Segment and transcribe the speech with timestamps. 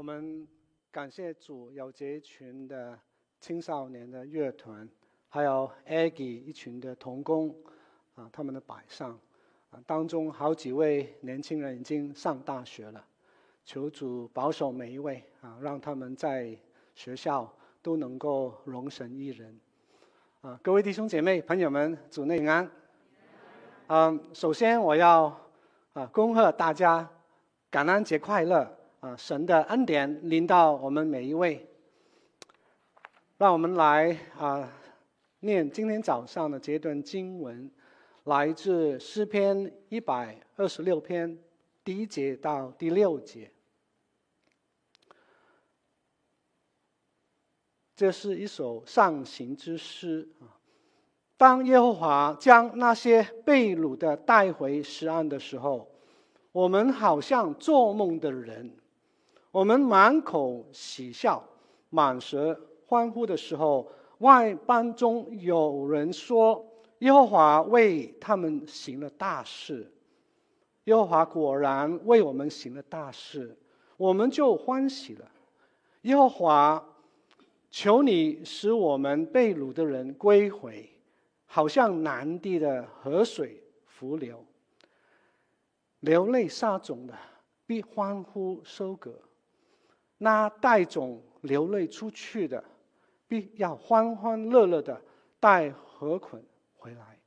[0.00, 0.48] 我们
[0.90, 2.98] 感谢主，有这一群的
[3.38, 4.88] 青少年的乐团，
[5.28, 7.54] 还有 Aggie 一群的童工
[8.14, 9.10] 啊，他们的摆上
[9.68, 13.04] 啊，当中好几位年轻人已经上大学了，
[13.62, 16.56] 求主保守每一位啊，让他们在
[16.94, 19.60] 学校都能够荣神一人
[20.40, 20.58] 啊。
[20.62, 22.70] 各位弟兄姐妹、朋友们，主内平安。
[23.88, 25.38] 嗯，首先我要
[25.92, 27.06] 啊恭贺大家
[27.70, 28.79] 感恩节快乐。
[29.00, 31.66] 啊，神的恩典临到我们每一位。
[33.38, 34.70] 让我们来啊，
[35.40, 37.70] 念今天早上的这段经文，
[38.24, 41.38] 来自诗篇一百二十六篇
[41.82, 43.50] 第一节到第六节。
[47.96, 50.60] 这是一首上行之诗啊。
[51.38, 55.90] 当耶和华将那些被掳的带回锡安的时候，
[56.52, 58.76] 我们好像做梦的人。
[59.50, 61.42] 我们满口喜笑，
[61.88, 66.64] 满舌欢呼的时候，外邦中有人说
[67.00, 69.90] ：“耶和华为他们行了大事。”
[70.84, 73.56] 耶和华果然为我们行了大事，
[73.96, 75.30] 我们就欢喜了。
[76.02, 76.82] 耶和华，
[77.70, 80.88] 求你使我们被掳的人归回，
[81.44, 84.44] 好像南地的河水伏流。
[86.00, 87.14] 流泪撒种的
[87.66, 89.12] 必欢呼收割。
[90.22, 92.62] 那带种流泪出去的，
[93.26, 95.00] 必要欢欢乐乐的
[95.40, 96.44] 带禾捆
[96.76, 97.18] 回来。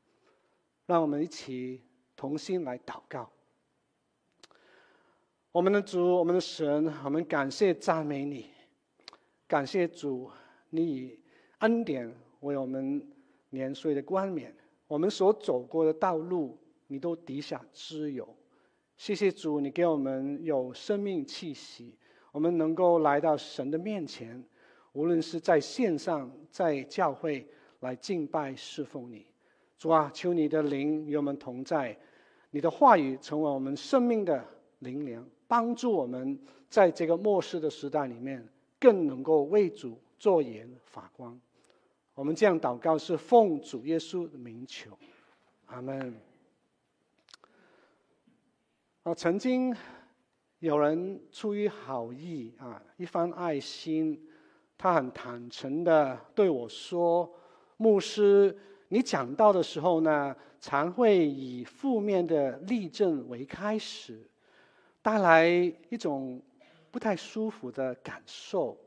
[0.85, 1.81] 让我们一起
[2.15, 3.31] 同心来祷告。
[5.51, 8.51] 我们的主，我们的神，我们感谢赞美你，
[9.47, 10.29] 感谢主，
[10.69, 11.19] 你以
[11.59, 13.11] 恩典为我们
[13.49, 14.55] 年岁的冠冕，
[14.85, 18.37] 我们所走过的道路，你都底下知有。
[18.97, 21.97] 谢谢主，你给我们有生命气息。
[22.33, 24.43] 我们能够来到神的面前，
[24.93, 27.47] 无论是在线上，在教会
[27.81, 29.23] 来敬拜侍奉你，
[29.77, 31.95] 主啊，求你的灵与我们同在，
[32.49, 34.43] 你的话语成为我们生命的
[34.79, 38.43] 灵粮，帮助我们在这个末世的时代里面，
[38.79, 41.39] 更能够为主作盐发光。
[42.15, 44.97] 我们这样祷告是奉主耶稣的名求，
[45.67, 46.19] 阿门。
[49.03, 49.75] 啊，曾经。
[50.63, 54.17] 有人出于好意啊，一番爱心，
[54.77, 57.29] 他很坦诚的对我说
[57.75, 58.57] ：“牧师，
[58.87, 64.25] 你讲道的时候呢，常会以负面的例证为开始，
[65.01, 65.49] 带来
[65.89, 66.41] 一种
[66.89, 68.77] 不太舒服的感受。”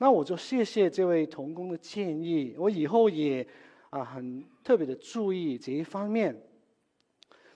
[0.00, 3.46] 那我就谢谢这位同工的建议，我以后也
[3.90, 6.34] 啊很特别的注意这一方面。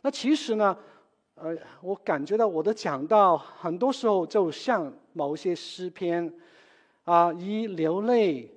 [0.02, 0.76] 那其实呢，
[1.36, 6.32] 呃，我感觉到我的讲道很多时候就像某些诗篇，
[7.02, 8.48] 啊，以流泪、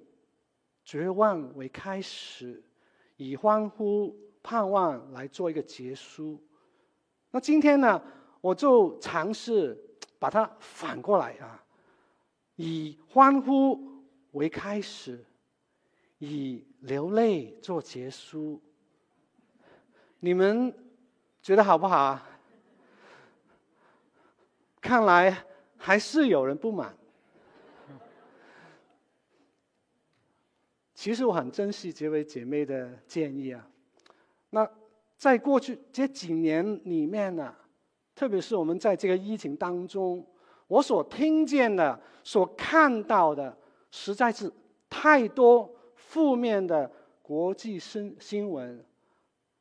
[0.85, 2.63] 绝望为开始，
[3.15, 6.39] 以欢呼、盼望来做一个结束。
[7.31, 8.01] 那今天呢，
[8.41, 9.75] 我就尝试
[10.19, 11.65] 把它反过来啊，
[12.57, 15.25] 以欢呼为开始，
[16.19, 18.61] 以流泪做结束。
[20.19, 20.71] 你们
[21.41, 22.36] 觉得好不好啊？
[24.81, 25.45] 看来
[25.77, 26.95] 还是有人不满。
[30.93, 33.67] 其实我很珍惜这位姐妹的建议啊。
[34.49, 34.67] 那
[35.15, 37.53] 在过去这几年里面呢，
[38.15, 40.25] 特别是我们在这个疫情当中，
[40.67, 43.55] 我所听见的、所看到的，
[43.91, 44.51] 实在是
[44.89, 48.83] 太多负面的国际新新闻，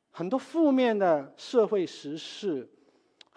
[0.09, 2.67] 很多负面的社会时事。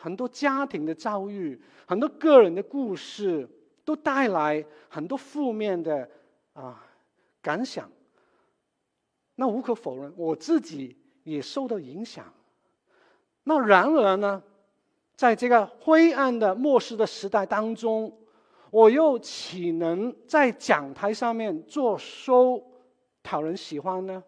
[0.01, 3.49] 很多家庭的遭遇，很多个人的故事，
[3.85, 6.09] 都带来很多负面的
[6.55, 6.83] 啊
[7.43, 7.91] 感想。
[9.35, 12.25] 那无可否认，我自己也受到影响。
[13.45, 14.43] 那然而呢，
[15.17, 18.17] 在这个灰暗的末世的时代当中，
[18.71, 22.63] 我又岂能在讲台上面作 show
[23.23, 24.23] 讨人喜欢呢？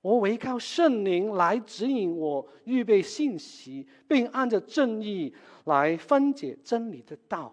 [0.00, 5.34] 我唯靠圣灵来指引我，预备信息，并按着正义
[5.64, 7.52] 来分解真理的道。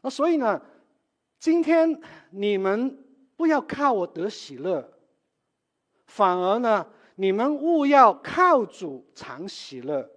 [0.00, 0.60] 那所以呢，
[1.38, 2.00] 今天
[2.30, 3.04] 你们
[3.36, 4.92] 不要靠我得喜乐，
[6.06, 10.10] 反而呢，你们务要靠主尝喜乐。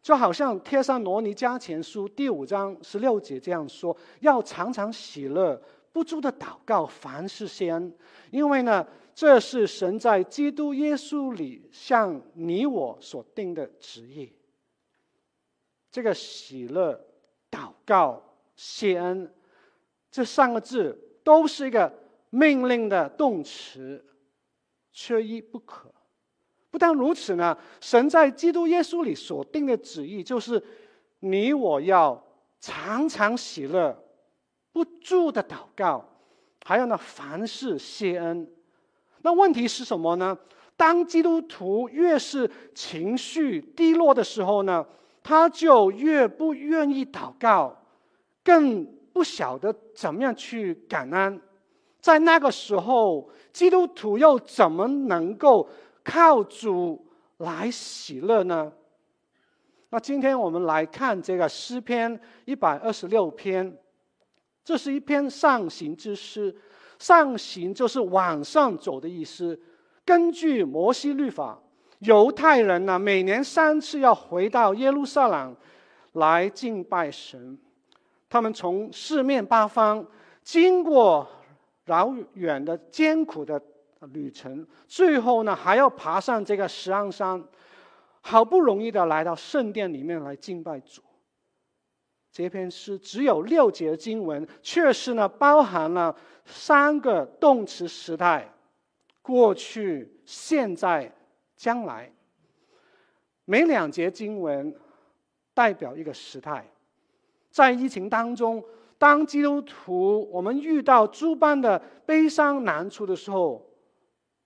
[0.00, 5.60] 就好像《帖上罗尼加前书》第五章十六节这样说：要常常喜乐，
[5.92, 7.92] 不住的祷告，凡事谢恩，
[8.30, 8.86] 因为呢。
[9.18, 14.32] 这是神在基督耶稣里向你我所定的旨意。
[15.90, 17.04] 这个喜乐
[17.50, 18.22] 祷告
[18.54, 19.28] 谢恩，
[20.08, 21.92] 这三个字都是一个
[22.30, 24.04] 命令的动词，
[24.92, 25.92] 缺一不可。
[26.70, 30.62] 不但如此呢，神在基督耶稣里所定的旨意就是，
[31.18, 32.24] 你我要
[32.60, 34.00] 常常喜乐，
[34.70, 36.08] 不住的祷告，
[36.64, 38.48] 还有呢，凡事谢恩。
[39.22, 40.36] 那问题是什么呢？
[40.76, 44.86] 当基督徒越是情绪低落的时候呢，
[45.22, 47.76] 他就越不愿意祷告，
[48.44, 51.40] 更不晓得怎么样去感恩。
[52.00, 55.68] 在那个时候，基督徒又怎么能够
[56.04, 57.04] 靠主
[57.38, 58.72] 来喜乐呢？
[59.90, 63.76] 那今天我们来看这个诗篇一百二十六篇，
[64.64, 66.54] 这是一篇上行之诗。
[66.98, 69.58] 上行就是往上走的意思。
[70.04, 71.58] 根据摩西律法，
[72.00, 75.56] 犹太人呢每年三次要回到耶路撒冷
[76.12, 77.58] 来敬拜神。
[78.28, 80.06] 他们从四面八方
[80.42, 81.26] 经过
[81.86, 83.60] 遥远的艰苦的。
[84.12, 87.42] 旅程，最后呢还要爬上这个锡安山，
[88.20, 91.02] 好不容易的来到圣殿里面来敬拜主。
[92.38, 96.14] 这篇诗只有六节经文，却是呢包含了
[96.44, 98.48] 三个动词时态：
[99.20, 101.12] 过去、现在、
[101.56, 102.08] 将来。
[103.44, 104.72] 每两节经文
[105.52, 106.64] 代表一个时态。
[107.50, 108.64] 在疫情当中，
[108.98, 111.76] 当基督徒我们遇到诸般的
[112.06, 113.68] 悲伤难处的时候，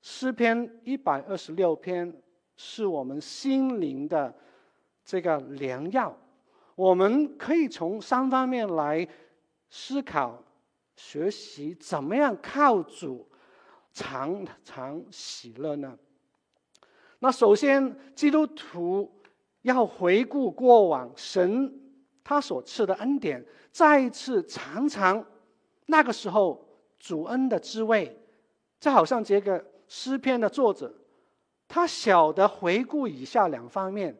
[0.01, 2.11] 诗篇一百二十六篇
[2.57, 4.35] 是我们心灵的
[5.05, 6.17] 这个良药，
[6.75, 9.07] 我们可以从三方面来
[9.71, 10.43] 思考、
[10.97, 13.29] 学习，怎么样靠主
[13.93, 15.99] 常常喜乐呢？
[17.19, 19.13] 那首先，基督徒
[19.63, 21.73] 要回顾过往神
[22.25, 25.25] 他所赐的恩典，再一次尝尝
[25.87, 26.67] 那个时候
[26.99, 28.17] 主恩的滋味，
[28.81, 29.65] 就好像这个。
[29.95, 30.91] 诗篇的作者，
[31.69, 34.17] 他晓得回顾以下两方面。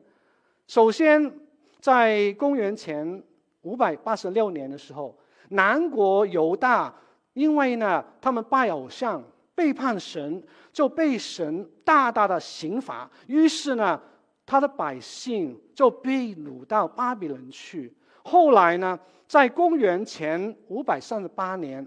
[0.67, 1.41] 首先，
[1.83, 3.21] 在公元前
[3.63, 5.19] 五百八十六年的时候，
[5.49, 6.95] 南国犹大
[7.33, 9.21] 因为呢他们拜偶像、
[9.53, 10.41] 背叛神，
[10.73, 13.11] 就被神大大的刑罚。
[13.27, 14.01] 于是呢，
[14.47, 17.93] 他的百姓就被掳到巴比伦去。
[18.23, 18.97] 后来呢，
[19.27, 21.85] 在公元前五百三十八年。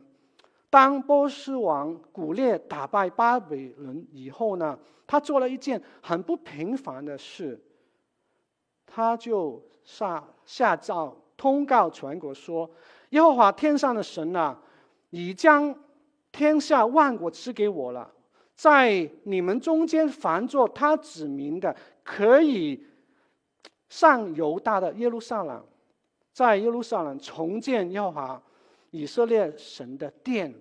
[0.70, 4.78] 当波斯王古列打败巴比伦以后呢，
[5.08, 7.58] 他做了一件很不平凡的事，
[8.86, 12.70] 他就下下诏通告全国说
[13.12, 14.58] ：“耶和华天上的神呐、
[15.12, 15.74] 已将
[16.32, 18.12] 天下万国赐给我了，
[18.56, 21.74] 在你们中间凡作他指明的，
[22.04, 22.86] 可以
[23.88, 25.64] 上犹大的耶路撒冷，
[26.34, 28.42] 在耶路撒冷重建耶和华
[28.92, 30.54] 以色列神的殿。”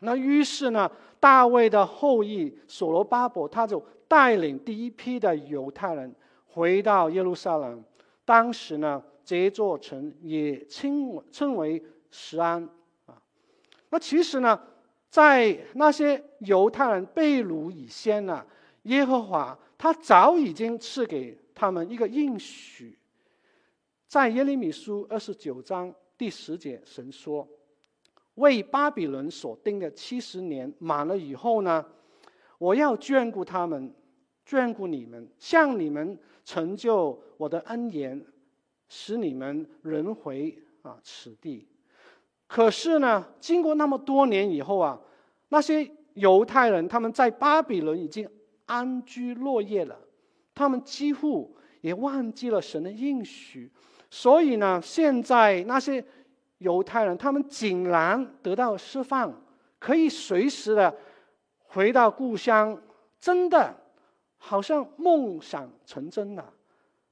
[0.00, 6.14] 那于是呢，大卫的后裔所罗巴伯他就带领第一批的犹太人
[6.46, 7.82] 回到耶路撒冷。
[8.26, 12.68] 当时呢，这座城也称称为石安
[13.06, 13.16] 啊。
[13.88, 14.60] 那其实呢，
[15.08, 18.44] 在那些犹太人被掳以前呢，
[18.82, 22.98] 耶和华他早已经赐给他们一个应许，
[24.06, 27.48] 在耶利米书二十九章第十节，神说。
[28.34, 31.82] 为巴比伦所定的七十年满了以后呢，
[32.58, 33.90] 我要眷顾他们，
[34.46, 38.24] 眷顾你们，向你们成就我的恩言，
[38.88, 41.68] 使你们轮回啊此地。
[42.46, 44.98] 可是呢，经过那么多年以后啊，
[45.50, 48.26] 那些犹太人他们在巴比伦已经
[48.64, 49.98] 安居乐业了，
[50.54, 53.70] 他们几乎也忘记了神的应许，
[54.08, 56.02] 所以呢，现在那些。
[56.60, 59.30] 犹太人，他们竟然得到释放，
[59.78, 60.96] 可以随时的
[61.66, 62.80] 回到故乡，
[63.20, 63.76] 真的
[64.38, 66.52] 好像梦想成真了，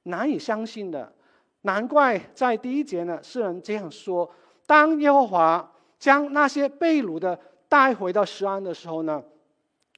[0.03, 1.13] 难以相信的。
[1.61, 4.29] 难怪在第一节呢，诗人这样说：
[4.65, 9.23] 当耶和华将那些被掳的带回到锡安的时候呢，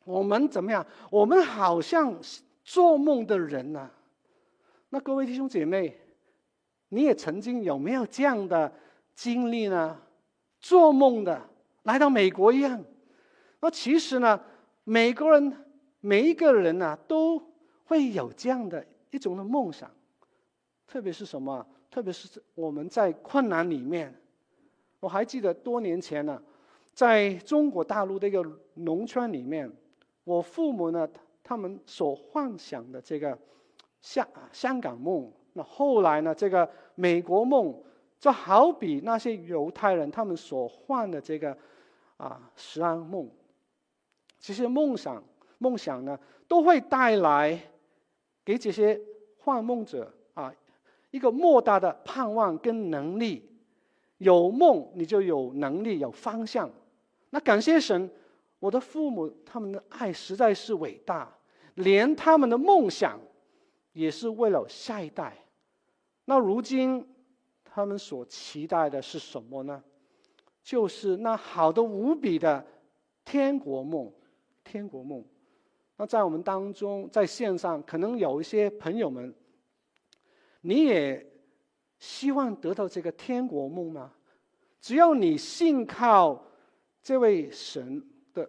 [0.05, 0.85] 我们怎么样？
[1.09, 2.15] 我们好像
[2.63, 3.89] 做梦的人呢、
[4.89, 5.99] 那各位弟兄姐妹，
[6.89, 8.71] 你也曾经有没有这样的？
[9.15, 9.99] 经历呢，
[10.59, 11.41] 做梦的
[11.81, 12.85] 来到美国一样。
[13.61, 14.39] 那其实呢，
[14.83, 15.51] 美国人
[15.99, 17.41] 每一个人呢，都
[17.85, 19.89] 会有这样的一种的梦想。
[20.85, 21.65] 特别是什么？
[21.89, 24.13] 特别是我们在困难里面。
[24.99, 26.41] 我还记得多年前呢，
[26.93, 28.43] 在中国大陆的一个
[28.75, 29.71] 农村里面，
[30.23, 31.07] 我父母呢，
[31.43, 33.37] 他们所幻想的这个
[34.01, 37.83] 香香港梦，那后来呢，这个美国梦。
[38.19, 41.55] 就好比那些犹太人他们所幻的这个
[42.17, 43.29] 啊食安梦，
[44.39, 45.23] 其实梦想
[45.57, 47.59] 梦想呢，都会带来
[48.43, 48.99] 给这些
[49.37, 50.53] 幻梦者啊
[51.11, 53.49] 一个莫大的盼望跟能力。
[54.17, 56.69] 有梦你就有能力有方向。
[57.29, 58.09] 那感谢神，
[58.59, 61.31] 我的父母他们的爱实在是伟大，
[61.75, 63.19] 连他们的梦想
[63.93, 65.37] 也是为了下一代。
[66.25, 67.07] 那如今。
[67.69, 69.83] 他们所期待的是什么呢？
[70.63, 72.65] 就是那好的无比的
[73.23, 74.11] 天国梦，
[74.63, 75.23] 天国梦。
[75.97, 79.33] 那在我们当中，在线上可能有一些朋友们，
[80.61, 81.25] 你也
[81.97, 84.13] 希望得到这个天国梦吗？
[84.79, 86.45] 只要你信靠
[87.01, 88.01] 这位神
[88.31, 88.47] 的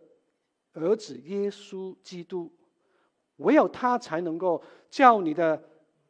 [0.74, 2.52] 儿子耶稣基督，
[3.36, 5.60] 唯有他才能够叫你的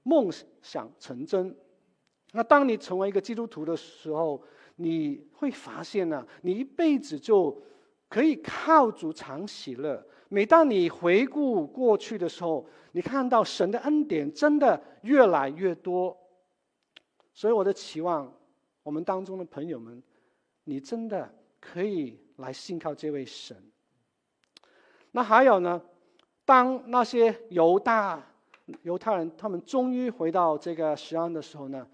[0.02, 0.28] 梦
[0.60, 1.56] 想成真。
[2.32, 4.42] 那当你成为一个基督徒的时候，
[4.74, 7.56] 你会发现呢，你一辈子就
[8.08, 10.04] 可以靠主常喜乐。
[10.28, 16.16] 每当你回顾过去的时候，你看到神的恩典真的越来越多。
[17.32, 18.32] 所以我的期望，
[18.82, 20.02] 我们当中的朋友们，
[20.64, 23.56] 你真的可以来信靠这位神。
[25.12, 25.80] 那还有呢，
[26.44, 28.22] 当那些犹大
[28.82, 31.86] 犹太人他们终于回到这个锡安的时候呢，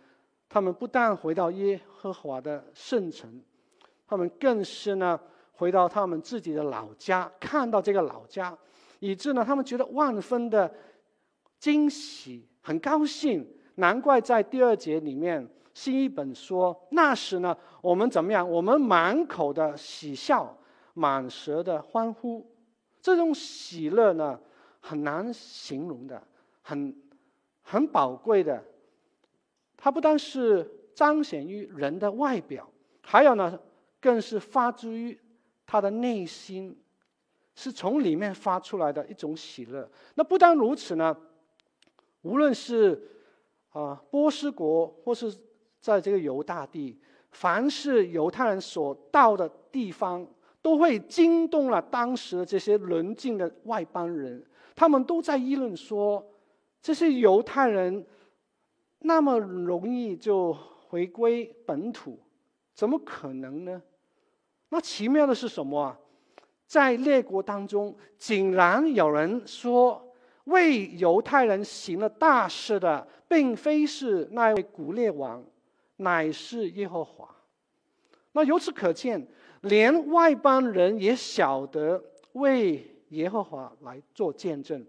[0.49, 3.41] 他们不但回到耶和华的圣城，
[4.07, 5.21] 他们更是呢
[5.55, 8.57] 回到他们自己的老家，看到这个老家，
[9.01, 10.73] 以致呢他们觉得万分的
[11.59, 13.47] 惊喜，很高兴。
[13.77, 18.49] 难怪在第二节里面，新一本说：“那时呢，我们怎么样？
[18.49, 20.57] 我们满口的喜笑，
[20.93, 22.49] 满舌的欢呼。
[23.01, 24.39] 这种喜乐呢，
[24.81, 26.23] 很难形容的，
[26.63, 26.97] 很
[27.63, 28.63] 很宝贵的。”
[29.77, 32.71] 它不单是彰显于人的外表，
[33.03, 33.59] 还有呢，
[34.01, 35.19] 更是发自于
[35.67, 36.77] 他的内心，
[37.55, 39.89] 是从里面发出来的一种喜乐。
[40.15, 41.17] 那不单如此呢，
[42.23, 43.11] 无论是
[43.71, 45.35] 啊波斯国，或是
[45.81, 46.99] 在这个犹大地，
[47.31, 50.27] 凡是犹太人所到的地方，
[50.63, 54.45] 都会惊动了当时的这些邻近的外邦人，
[54.75, 56.25] 他们都在议论说，
[56.81, 58.07] 这些犹太人。
[59.07, 60.51] 那么容易就
[60.89, 62.19] 回归本土，
[62.73, 63.83] 怎么可能呢？
[64.75, 65.97] 那奇妙的是什么啊？
[66.67, 70.05] 在列国当中，竟然有人说，
[70.47, 75.41] 为犹太人行了大事的，并非是那位古列王，
[75.99, 77.33] 乃是耶和华。
[78.33, 79.25] 那由此可见，
[79.61, 82.03] 连外邦人也晓得
[82.33, 84.85] 为耶和华来做见证。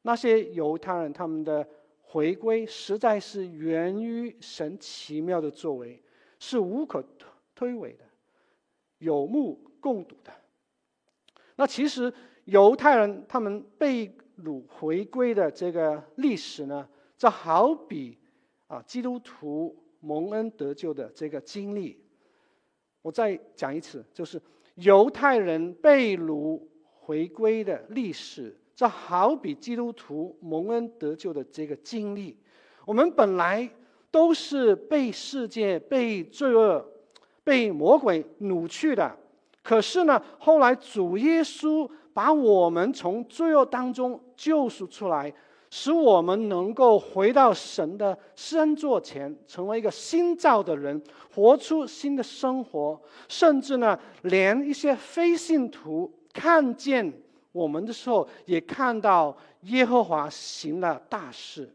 [0.00, 1.68] 那些犹太人他们的。
[2.08, 6.00] 回归实在是源于神奇妙的作为，
[6.38, 7.04] 是无可
[7.54, 8.04] 推诿的，
[8.98, 10.32] 有目共睹的。
[11.56, 12.12] 那其实
[12.44, 18.18] 犹太人他们被掳回归的这个历史呢，就好比
[18.66, 21.98] 啊基督徒蒙恩得救的这个经历。
[23.02, 24.40] 我再讲一次，就是
[24.74, 26.60] 犹太人被掳
[26.98, 28.54] 回归的历史。
[28.74, 32.36] 这好比基督徒蒙恩得救的这个经历，
[32.84, 33.66] 我们本来
[34.10, 36.86] 都是被世界、被罪恶、
[37.46, 39.16] 被魔鬼掳去的。
[39.62, 45.32] 可是呢，后来主耶稣把我们从罪恶当中救赎出来，
[45.70, 51.00] 使我们能够回到神的施恩座前，成为一个新造的人，
[51.32, 53.00] 活出新的生活。
[53.28, 57.12] 甚至呢，连一些非信徒看见。
[57.52, 61.72] 我们的时候也看到耶和华行了大事，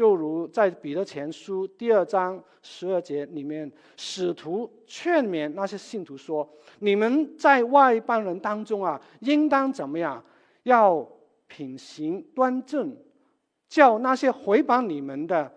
[0.00, 10.24] 就如在彼得前书第二章十二节里面，使徒劝勉那些信徒说：“你们在外邦人当中啊，应当怎么样？
[10.62, 11.06] 要
[11.48, 12.96] 品行端正，
[13.68, 15.52] 叫那些回谤你们的，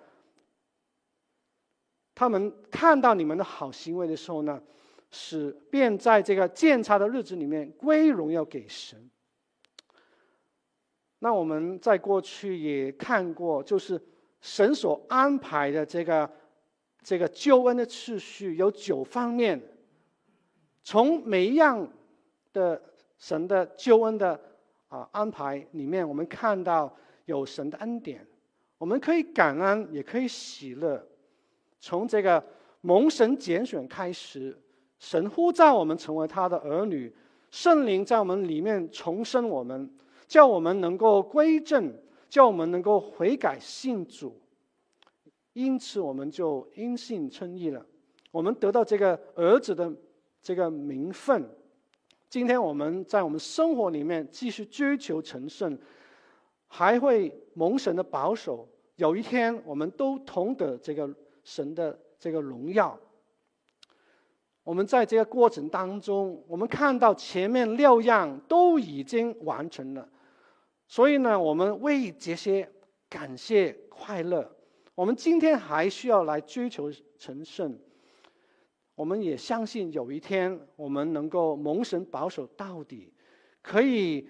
[2.13, 4.62] 他们看到你们的好行为的时候呢，
[5.09, 9.09] 使便在这个鉴察的日子里面归荣耀给神。”
[11.19, 13.97] 那我们在过去也看过，就是
[14.43, 16.29] 神所安排的这个
[17.01, 19.59] 这个救恩的次序有九方面，
[20.83, 21.88] 从每一样
[22.51, 22.79] 的
[23.17, 24.38] 神的救恩的
[24.89, 28.27] 啊安排里面，我们看到有神的恩典，
[28.77, 31.01] 我们可以感恩，也可以喜乐。
[31.79, 32.43] 从这个
[32.81, 34.59] 蒙神拣选开始，
[35.00, 37.15] 神呼召我们成为他的儿女，
[37.50, 39.89] 圣灵在我们里面重生我们。
[40.25, 41.93] 叫我们能够归正，
[42.33, 44.41] 叫我们能够悔改信主，
[45.53, 47.85] 因此我们就因信称义了。
[48.31, 49.93] 我们得到这个儿子的
[50.41, 51.47] 这个名分。
[52.31, 55.77] 今天我们在我们生活里面继续追求成圣，
[56.65, 58.67] 还会蒙神的保守。
[58.95, 61.07] 有一天，我们都同得这个
[61.43, 62.99] 神的这个荣耀。
[64.63, 70.09] 我们在这个过程当中，我们看到前面六样都已经完成了，
[70.87, 72.69] 所以呢，我们为这些
[73.09, 74.55] 感谢快乐。
[74.95, 77.79] 我们今天还需要来追求成圣。
[78.95, 83.11] 我们也相信有一天，我们能够蒙神保守到底，
[83.61, 84.29] 可以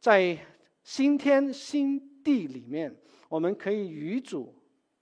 [0.00, 0.36] 在
[0.82, 2.96] 新天新地里面。
[3.28, 4.52] 我们可以与主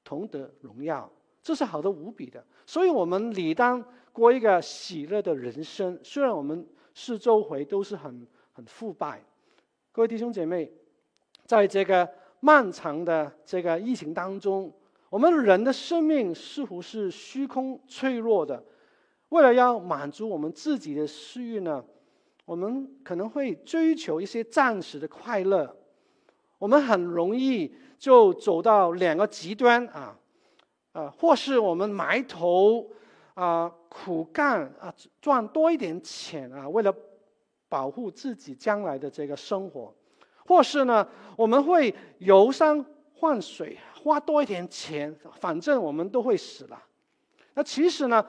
[0.05, 1.11] 同得荣耀，
[1.43, 2.47] 这是好的无比的。
[2.67, 3.83] 所以，我们理当
[4.13, 5.99] 过一个喜乐的人生。
[6.05, 9.25] 虽然我们四周围都是很很腐败，
[9.91, 10.71] 各位弟兄姐妹，
[11.51, 14.73] 在这个漫长的这个疫情当中，
[15.09, 18.63] 我们人的生命似乎是虚空脆弱的。
[19.31, 21.85] 为了要满足我们自己的私欲呢，
[22.45, 25.77] 我们可能会追求一些暂时的快乐。
[26.57, 30.17] 我们很容易就走到两个极端啊，
[30.93, 32.89] 啊，或是我们埋头
[33.35, 36.95] 啊苦干啊赚多一点钱啊，为了
[37.69, 39.93] 保护自己将来的这个生活，
[40.47, 41.07] 或是呢
[41.37, 42.85] 我们会游山
[43.21, 46.83] 玩水，花多一点钱，反正我们都会死了。
[47.55, 48.25] 那其实呢，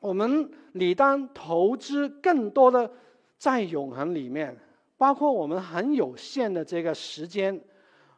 [0.00, 2.90] 我们理当投资更多的
[3.38, 4.56] 在永恒里面。
[4.96, 7.58] 包括我们很有限的这个时间，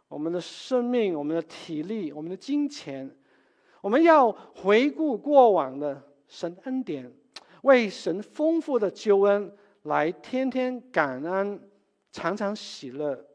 [0.08, 3.08] 我们的生命、我们的体力、我们的金钱，
[3.80, 7.08] 我们要回顾过往的神恩典，
[7.62, 9.54] 为神丰富的救恩
[9.84, 11.60] 来天天感恩，
[12.12, 13.26] 常常喜乐。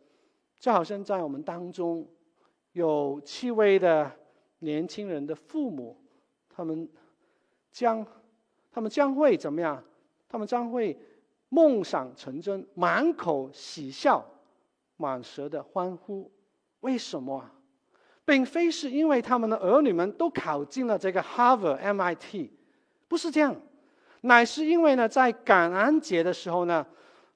[0.60, 2.08] 就好像在我们当中
[2.72, 4.10] 有七位的
[4.60, 6.00] 年轻人的父母，
[6.50, 6.88] 他们
[7.72, 8.06] 将
[8.72, 9.84] 他们将会怎么样？
[10.30, 10.98] 他们将会。
[11.50, 14.22] 梦想成真，满口喜笑，
[14.98, 16.30] 满舌的欢呼。
[16.82, 17.54] 为什么啊？
[18.26, 22.50] 并非是因为他们的儿女们都考进了这个 Harvard、MIT，
[23.08, 23.56] 不是这样，
[24.20, 26.86] 乃是因为呢，在感恩节的时候呢，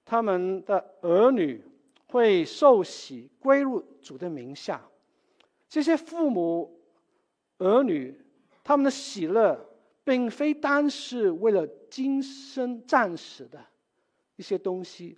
[0.05, 1.63] 他们的儿女
[2.07, 4.81] 会受洗归入主的名下。
[5.69, 6.79] 这些父母
[7.57, 8.19] 儿女
[8.63, 9.59] 他们的喜乐，
[10.03, 13.59] 并非单是为了今生暂时的。
[14.37, 15.15] 一些东西，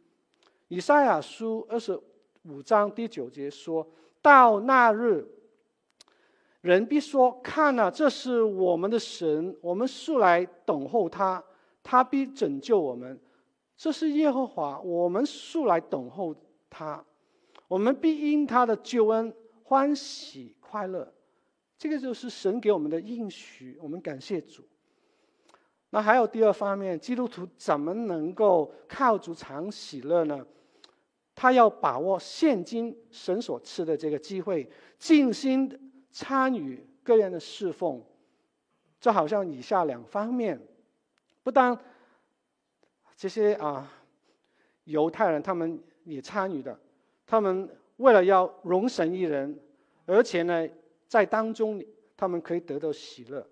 [0.68, 1.98] 以赛亚书二十
[2.42, 3.88] 五章第九节说
[4.22, 5.26] ：“到那日，
[6.60, 11.42] 人必说：看哪，这是我们的神，我们素来等候他，
[11.82, 13.18] 他必拯救我们。
[13.76, 16.36] 这是耶和华，我们素来等候
[16.70, 17.04] 他，
[17.68, 19.34] 我们必因他的救恩
[19.64, 21.14] 欢喜快乐。”
[21.78, 24.64] 这个就是神给我们的应许，我们感谢主。
[25.90, 30.46] 那还有第二方面，基督徒怎么能够靠主常喜乐呢？
[31.36, 38.02] 他要把握现今神所赐的这个机会，尽心参与各样的侍奉。
[39.00, 40.58] 就好像以下两方面，
[41.44, 41.78] 不但
[43.24, 43.90] 这些啊
[44.84, 46.78] 犹太人他们也参与的，
[47.26, 49.58] 他们为了要荣神一人，
[50.06, 50.68] 而且呢
[51.08, 51.82] 在当中
[52.18, 53.48] 他们可以得到喜乐。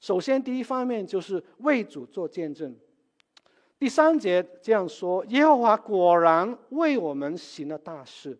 [0.00, 2.74] 首先，第一方面就是为主做见证。
[3.78, 8.38] 第三节这样说：“耶和华果然为我们行了大事，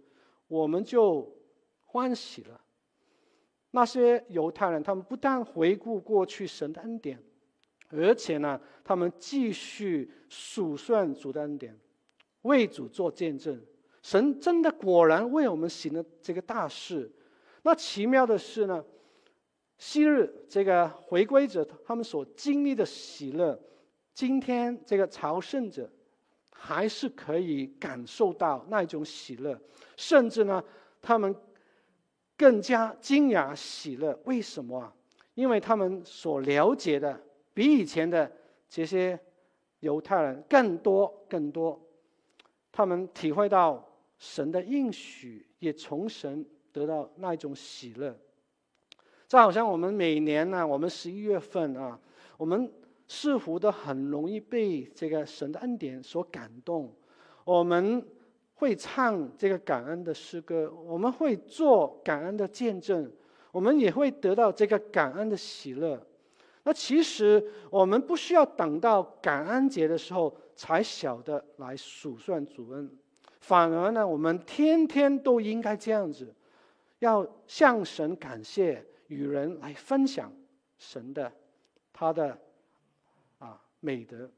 [0.48, 1.30] 我们就
[1.84, 2.58] 欢喜了。”
[3.72, 7.22] 那些犹太人，他们不但回顾过去神的恩典，
[7.96, 11.78] 而且呢，他们继续数算主的恩典，
[12.42, 13.60] 为主做见证。
[14.02, 17.10] 神真的果然为我们行了这个大事。
[17.62, 18.84] 那奇妙的是呢，
[19.78, 23.58] 昔日这个回归者他们所经历的喜乐，
[24.12, 25.90] 今天这个朝圣者
[26.50, 29.58] 还是可以感受到那种喜乐，
[29.96, 30.62] 甚至呢，
[31.00, 31.34] 他们
[32.36, 34.18] 更加惊讶喜乐。
[34.24, 34.94] 为什么啊？
[35.34, 37.20] 因为他们所了解的
[37.54, 38.30] 比以前的
[38.68, 39.18] 这些
[39.80, 41.80] 犹太人更多更多，
[42.70, 43.88] 他们体会到
[44.18, 48.14] 神的应许，也从神得到那一种喜乐。
[49.28, 51.98] 就好像我们每年呢，我们十一月份啊，
[52.36, 52.70] 我们
[53.06, 56.92] 似乎都很容易被这个神的恩典所感动。
[57.44, 58.04] 我们
[58.54, 63.10] 会唱这个感恩的诗歌，我们会做感恩的见证，
[63.52, 66.04] 我们也会得到这个感恩的喜乐。
[66.64, 72.90] 那其实我们不需要等到感恩节的时候才晓得来数算主恩，
[73.40, 76.34] 反而呢，我们天天都应该这样子，
[76.98, 78.84] 要向神感谢。
[79.08, 80.32] 与人来分享
[80.78, 81.30] 神的
[81.92, 82.36] 他的
[83.38, 84.28] 啊美德。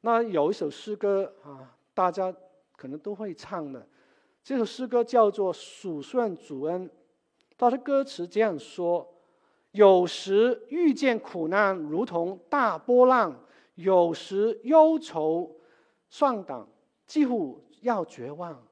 [0.00, 2.34] 那有一首诗歌啊，大家
[2.74, 3.86] 可能都会唱的，
[4.42, 6.88] 这首诗歌叫做《数算主恩》，
[7.58, 9.09] 它的歌词这样说：
[9.72, 13.44] 有时遇见苦难如同大波浪，
[13.76, 15.56] 有时忧愁
[16.08, 16.66] 丧胆，
[17.06, 18.66] 几乎要绝望。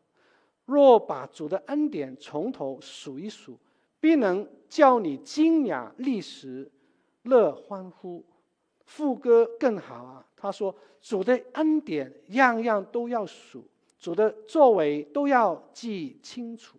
[0.65, 3.59] 若把主的恩典从头数一数，
[4.01, 6.71] 必能叫你惊讶立时，
[7.23, 8.25] 乐欢呼。
[8.85, 13.65] 副歌更好啊，他说：“主的恩典样样都要数，
[13.99, 16.79] 主的作为都要记清楚。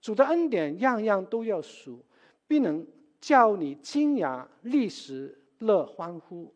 [0.00, 2.04] 主的恩典样样都要数，
[2.46, 2.86] 必能
[3.26, 6.52] 叫你惊讶立时，乐欢呼。”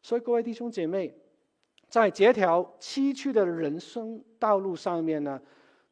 [0.00, 1.14] 所以各位弟兄姐妹，
[1.88, 5.40] 在这条崎岖的人生道路上面呢。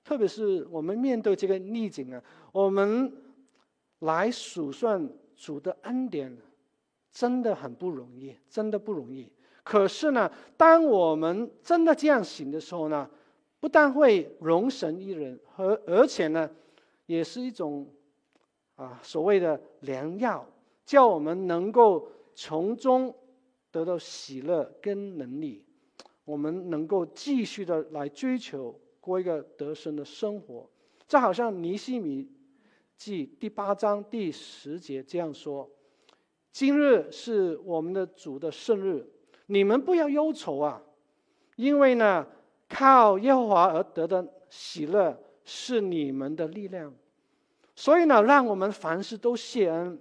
[0.05, 3.13] 特别是我们面对这个逆境啊，我们
[3.99, 6.35] 来数算主的恩典，
[7.13, 9.31] 真的很不容易，真的不容易。
[9.63, 13.07] 可是呢，当我们真的这样行的时候呢，
[13.61, 16.51] 不但会荣神一人，而而且呢，
[17.05, 17.87] 也是一种
[18.79, 20.47] 啊所谓的良药，
[20.87, 23.15] 叫我们能够从中
[23.71, 25.67] 得到喜乐跟能力，
[26.25, 28.75] 我们能够继续的来追求。
[29.01, 30.69] 过一个得胜的生活，
[31.07, 32.31] 这好像尼希米
[32.95, 35.67] 记第八章第十节这样说
[36.53, 39.09] ：“今日是我们的主的圣日，
[39.47, 40.83] 你们不要忧愁啊，
[41.57, 42.27] 因为呢，
[42.69, 46.95] 靠耶和华而得的喜乐是你们的力量。
[47.79, 49.97] 所以呢，让我们凡事都谢恩，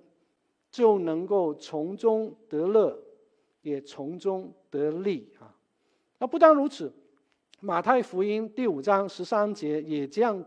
[0.71, 2.99] 就能够从中得乐，
[3.61, 5.53] 也从中得利啊。
[6.17, 6.91] 那不单如此。”
[7.61, 10.43] 马太福音第五章十三节也这样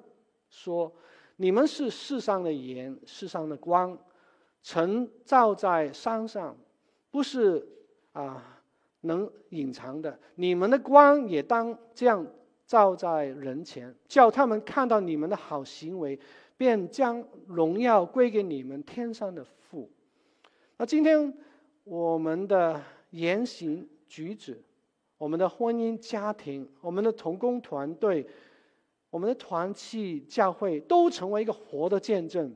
[0.48, 0.92] 说
[1.38, 3.96] ：“你们是世上的盐，世上的光，
[4.60, 6.56] 曾照在山上，
[7.12, 7.64] 不是
[8.10, 8.60] 啊
[9.02, 10.18] 能隐藏的。
[10.34, 12.26] 你们的光也当这样
[12.66, 16.18] 照在人前，叫他们看到你们的好行为，
[16.60, 19.90] 便将荣耀归给你们天上的父。”
[20.76, 21.32] 那今天
[21.84, 24.62] 我们的言行举止。
[25.16, 28.26] 我们的婚姻家庭，我们的同工团队，
[29.08, 32.54] 我们的团契教会，都成为一个活的见证。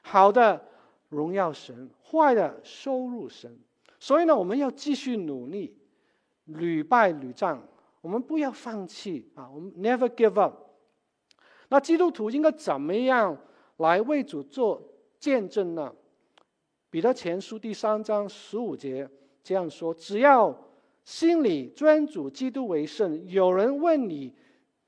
[0.00, 0.64] 好的
[1.08, 3.56] 荣耀神，坏的收入神。
[4.00, 5.76] 所以呢，我们要继续努力，
[6.46, 7.60] 屡败屡战。
[8.00, 9.50] 我们不要放弃啊！
[9.50, 10.63] 我们 never give up。
[11.74, 13.36] 那基督徒应该怎么样
[13.78, 14.80] 来为主做
[15.18, 15.92] 见证呢？
[16.88, 19.10] 彼得前书第三章十五节
[19.42, 20.56] 这样说：只要。
[21.04, 23.28] 心里尊主基督为圣。
[23.28, 24.32] 有人问你，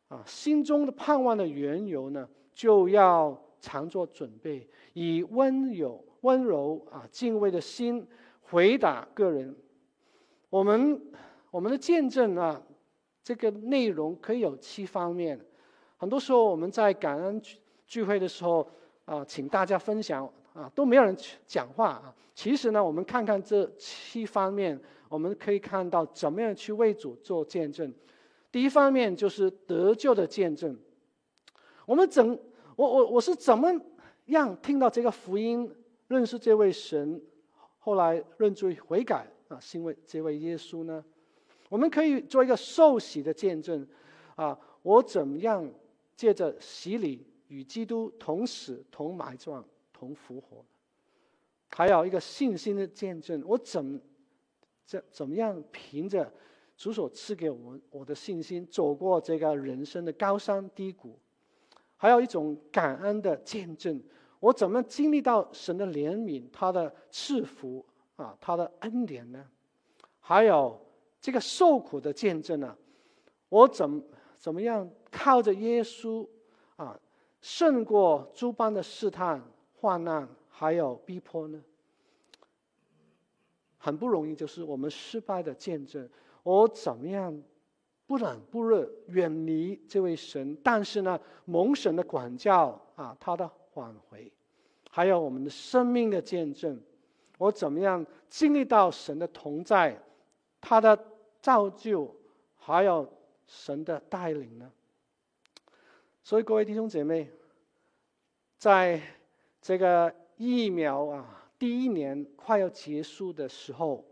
[0.09, 8.07] 啊，心中的盼望的缘由呢，就要常做准备，以温柔、温柔啊、敬畏的心
[8.41, 9.55] 回答个人。
[10.49, 10.99] 我们
[11.51, 12.63] 我们的见证啊，
[13.23, 15.39] 这个内容可以有七方面。
[15.97, 18.67] 很多时候我们在感恩聚聚会的时候
[19.05, 22.15] 啊，请大家分享啊，都没有人讲话啊。
[22.35, 24.81] 其实呢，我们看看这七方面。
[25.09, 27.95] 我们可以看到怎么样去为主做见证。
[28.51, 30.77] 第一方面就是得救的见证。
[31.87, 32.29] 我们怎
[32.75, 33.73] 我我我是怎么
[34.25, 35.73] 样听到这个福音，
[36.09, 37.23] 认识这位神，
[37.79, 41.05] 后来认罪悔改啊，是因为这位耶稣呢？
[41.69, 43.87] 我们可以做一个受洗的见证
[44.35, 45.65] 啊，我怎么样
[46.17, 50.65] 借着洗礼与基督同死、同埋葬、同复活？
[51.69, 54.01] 还有一个信心的见证，我怎？
[54.87, 56.33] 怎怎么样凭着
[56.77, 61.19] 主所赐给我们我的信心，走过这个人生的高山低谷？
[61.97, 64.01] 还有一种感恩的见证，
[64.39, 69.45] 我怎么经历到神的怜悯、他的赐福啊、他的恩典呢？
[70.21, 70.81] 还有
[71.21, 72.77] 这个受苦的见证呢？
[73.49, 74.01] 我怎
[74.39, 76.27] 怎么样靠着耶稣
[76.77, 76.99] 啊，
[77.41, 79.43] 胜过诸般的试探、
[79.81, 81.63] 患难，还有逼迫呢？
[83.79, 86.09] 很不容易，就是我们失败的见证。
[86.43, 87.43] 我怎么样
[88.07, 94.33] 不冷不热，远离这位神，但是呢，蒙神的管教啊，他的挽回，
[94.91, 96.81] 还有我们的生命的见证。
[97.39, 100.01] 我怎么样经历到神的同在，
[100.61, 100.99] 他的
[101.41, 102.13] 造就，
[102.57, 103.07] 还有
[103.47, 104.73] 神的带领呢？
[106.23, 107.31] 所以各位弟兄姐妹，
[108.59, 109.01] 在
[109.61, 111.45] 这个疫苗啊。
[111.59, 114.05] 第一年快要结束的时候，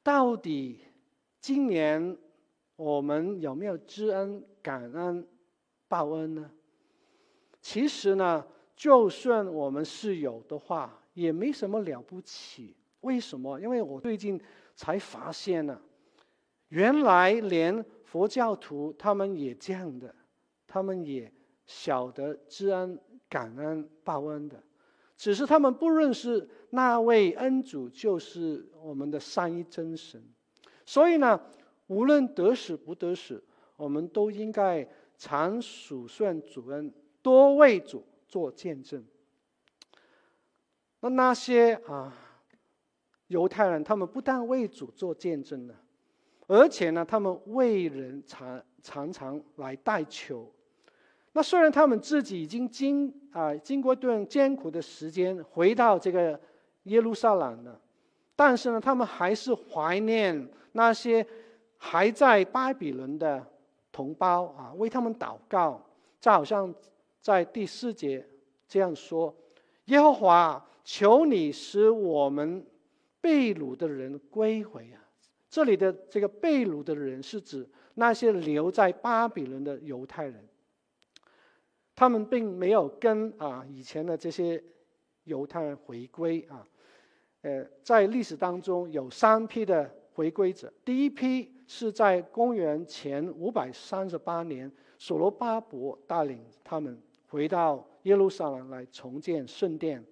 [0.00, 0.78] 到底
[1.40, 2.16] 今年
[2.76, 5.26] 我们有没有知恩、感恩、
[5.88, 6.48] 报恩呢？
[7.60, 12.76] 其实呢，就算我们是有的话，也没什么了不起。
[13.00, 13.58] 为什么？
[13.58, 14.40] 因为我最近
[14.76, 15.80] 才发现呢，
[16.68, 20.12] 原来连佛教徒他们也这样的，
[20.66, 21.32] 他们也
[21.64, 24.60] 晓得知恩、感恩、报恩的，
[25.16, 30.20] 只是他们不认识那位恩主就是我们的三一真神。
[30.84, 31.40] 所以呢，
[31.86, 33.40] 无论得死不得死，
[33.76, 34.84] 我们都应该
[35.16, 36.92] 常数算主恩，
[37.22, 39.04] 多为主做见证。
[40.98, 42.12] 那那些啊。
[43.28, 45.74] 犹太人他们不但为主做见证呢，
[46.50, 50.52] 而且呢，他们为人常常常来代求。
[51.30, 56.38] 那虽然他们自己已经经啊、经过一段艰苦的时间回到这个
[56.82, 57.80] 耶路撒冷了，
[58.34, 61.24] 但是呢，他们还是怀念那些
[61.78, 63.46] 还在巴比伦的
[63.92, 65.80] 同胞啊，为他们祷告。
[66.20, 66.74] 就好像
[67.20, 68.26] 在第四节
[68.66, 69.32] 这样说
[69.86, 72.66] ：“耶和华，求你使我们。”
[73.22, 74.99] 被掳的人归回啊！
[75.50, 80.48] 这里的这个被掳的人是指那些留在巴比伦的犹太人，
[81.96, 84.62] 他们并没有跟啊以前的这些
[85.24, 86.66] 犹太人回归啊。
[87.42, 96.96] 呃，在历史当中有三批的回归者，第一批是在公元前五百三十八年，所罗巴伯带领他们
[97.28, 100.04] 回到耶路撒冷来重建圣殿。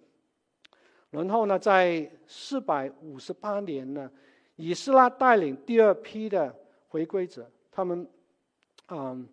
[1.11, 4.11] 然后呢，在四百五十八年呢，
[4.59, 6.53] 以斯拉带领第二批的
[6.88, 8.05] 回归者，他们，
[8.88, 9.27] 嗯，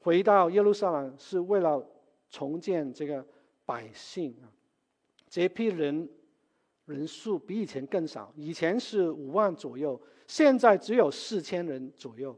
[0.00, 1.80] 回到耶路撒冷是为了
[2.28, 3.24] 重建这个
[3.64, 4.50] 百姓啊。
[5.28, 6.08] 这批人
[6.84, 12.36] 人数比以前更少，以前是五万左右，现在只有四千人左右。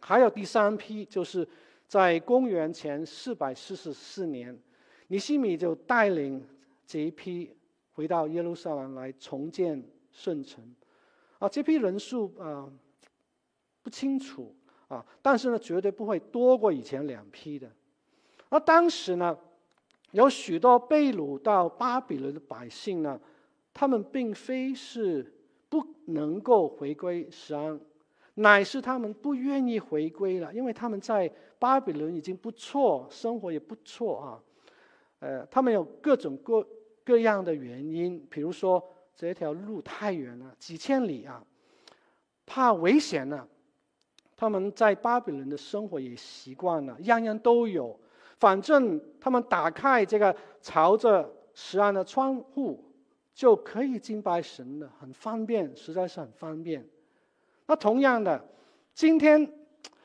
[0.00, 1.48] 还有第三批，就是
[1.86, 4.58] 在公元前四百四十四年，
[5.06, 6.44] 尼希米就带领
[6.84, 7.54] 这一批。
[7.92, 9.82] 回到耶路撒冷来重建
[10.12, 10.62] 圣城，
[11.38, 12.68] 啊，这批人数啊
[13.82, 14.54] 不清楚
[14.88, 17.70] 啊，但是呢，绝对不会多过以前两批的。
[18.48, 19.36] 而当时呢，
[20.12, 23.20] 有许多被掳到巴比伦的百姓呢，
[23.74, 25.32] 他们并非是
[25.68, 27.80] 不能够回归锡安，
[28.34, 34.42] 乃是他们不愿意回归了，因为他们在巴比伦已经不错，生活也不错啊，
[35.20, 36.66] 呃，他们有各种各。
[37.06, 38.84] 各样的原因，比如说
[39.16, 41.42] 这条路太远了，几千里啊，
[42.44, 43.48] 怕危险呢。
[44.36, 47.98] 他们在巴比伦的生活也习惯了，样样都有。
[48.38, 52.84] 反正他们打开这个朝着石岸的窗户，
[53.32, 56.86] 就可以敬拜神了，很方便，实在是很方便。
[57.66, 58.46] 那同样的，
[58.92, 59.50] 今天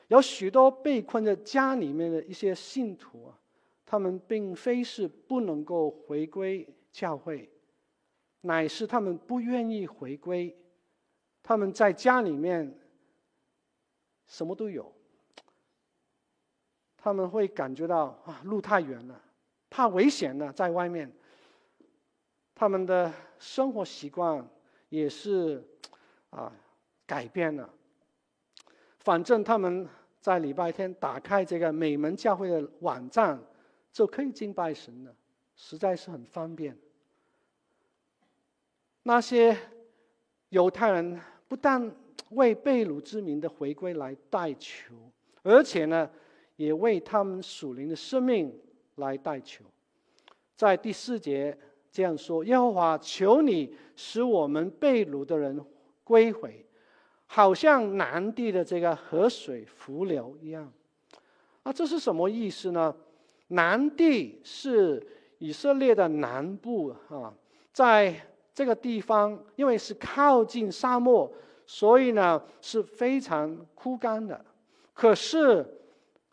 [0.08, 3.38] 有许多被困在家里面的一些信徒啊，
[3.84, 6.66] 他们并非是不能够回归。
[6.90, 7.48] 教会，
[8.42, 10.56] 乃是他们不愿意回归，
[11.42, 12.78] 他们在家里面
[14.26, 14.92] 什么都有，
[16.96, 19.20] 他们会感觉到啊，路太远了，
[19.70, 21.10] 怕危险了，在外面，
[22.54, 24.48] 他们的生活习惯
[24.88, 25.64] 也是
[26.30, 26.52] 啊
[27.06, 27.68] 改变了。
[28.98, 29.88] 反正他们
[30.20, 33.40] 在礼拜天打开这个美门教会的网站，
[33.92, 35.14] 就可以敬拜神了。
[35.54, 36.76] 实在是很方便。
[39.04, 39.56] 那些
[40.50, 41.90] 犹太人不但
[42.30, 44.94] 为被掳之民的回归来代求，
[45.42, 46.08] 而且呢，
[46.56, 48.56] 也为他们属灵的生命
[48.96, 49.64] 来代求。
[50.56, 51.56] 在第四节
[51.90, 55.64] 这样说：“耶和华，求你使我们被掳的人
[56.04, 56.64] 归回，
[57.26, 60.72] 好像南地的这个河水伏流一样。”
[61.64, 62.94] 啊，这是什么意思呢？
[63.48, 65.06] 南地是。
[65.42, 67.34] 以色列的南部啊，
[67.72, 68.14] 在
[68.54, 71.30] 这个地方，因为是靠近沙漠，
[71.66, 74.44] 所以呢是非常枯干的。
[74.92, 75.66] 可是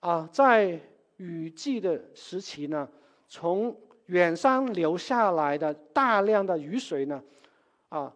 [0.01, 0.79] 啊，在
[1.17, 2.87] 雨季的时期呢，
[3.27, 3.75] 从
[4.07, 7.23] 远山流下来的大量的雨水呢，
[7.89, 8.13] 啊，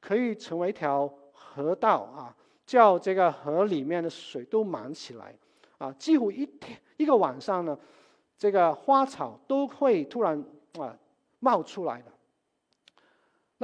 [0.00, 2.34] 可以成为一条河道啊，
[2.66, 5.34] 叫这个河里面的水都满起来
[5.78, 7.78] 啊，几乎一天一个晚上呢。
[8.36, 10.44] 这个花草都会突然
[10.76, 10.94] 啊
[11.38, 12.12] 冒出来的。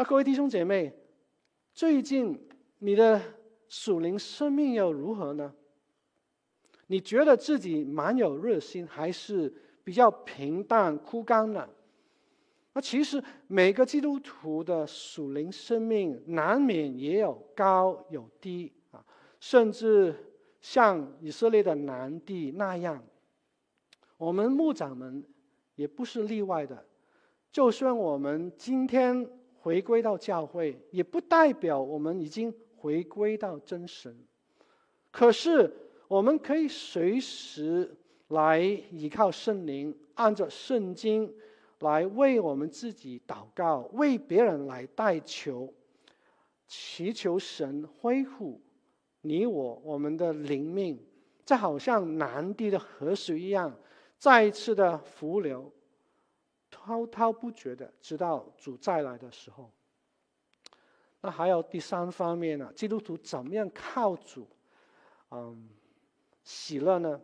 [0.00, 0.90] 那各位弟兄姐妹，
[1.74, 3.20] 最近你的
[3.68, 5.54] 属灵生命又如何呢？
[6.86, 9.52] 你觉得自己蛮有热心，还是
[9.84, 11.68] 比较平淡枯干呢？
[12.72, 19.04] 那其实每个基督徒的属灵生命难免也有高有低啊，
[19.38, 20.14] 甚至
[20.62, 23.04] 像以色列的南地那样。
[24.16, 25.22] 我们牧长们
[25.74, 26.86] 也不是例外的。
[27.52, 29.28] 就算我们今天
[29.62, 34.16] 回归到教会，也不代表我们已经回归到真神。
[35.11, 35.70] 可是，
[36.09, 37.94] 我们可以随时
[38.29, 41.33] 来依靠圣灵，按照圣经
[41.81, 45.73] 来为我们自己祷告，为别人来代求，
[46.66, 48.61] 祈求神恢复
[49.20, 50.99] 你我我们的灵命，
[51.44, 53.77] 就好像南地的河水一样，
[54.16, 55.70] 再一次的浮流，
[56.70, 59.70] 滔滔不绝的，直到主再来的时候。
[61.20, 62.72] 那还有第三方面呢？
[62.74, 64.48] 基督徒怎么样靠主，
[65.30, 65.68] 嗯，
[66.42, 67.20] 喜乐呢？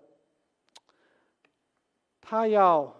[2.20, 2.94] 他要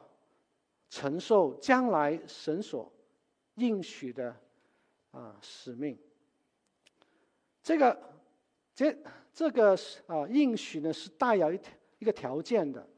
[0.88, 2.90] 承受将来神所
[3.56, 4.34] 应许的
[5.10, 5.98] 啊使命。
[7.62, 8.00] 这个
[8.72, 8.96] 这
[9.32, 11.60] 这个啊应许呢，是带有一
[11.98, 12.88] 一个条件的。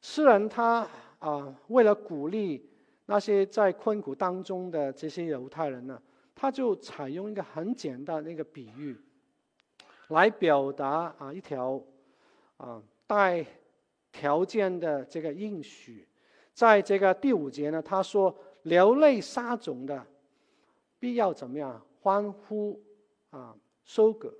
[0.00, 0.86] 诗人他
[1.20, 2.68] 啊为了鼓励
[3.06, 6.00] 那些在困苦当中的这些犹太人呢。
[6.34, 8.98] 他就采用一个很简单的一个比喻，
[10.08, 11.80] 来表达啊一条
[12.56, 13.44] 啊带
[14.10, 16.08] 条件的这个应许，
[16.54, 20.04] 在这个第五节呢，他说流泪撒种的
[20.98, 21.80] 必要怎么样？
[22.00, 22.82] 欢呼
[23.30, 24.34] 啊收割，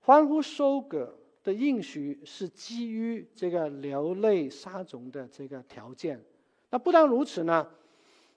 [0.00, 6.20] 欢呼收割的应许是基于这个流泪撒种的这个条件。
[6.74, 7.64] 那不但如此呢，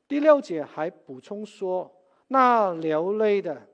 [0.08, 1.92] 第六节还补充说。
[2.28, 3.68] 那流泪的，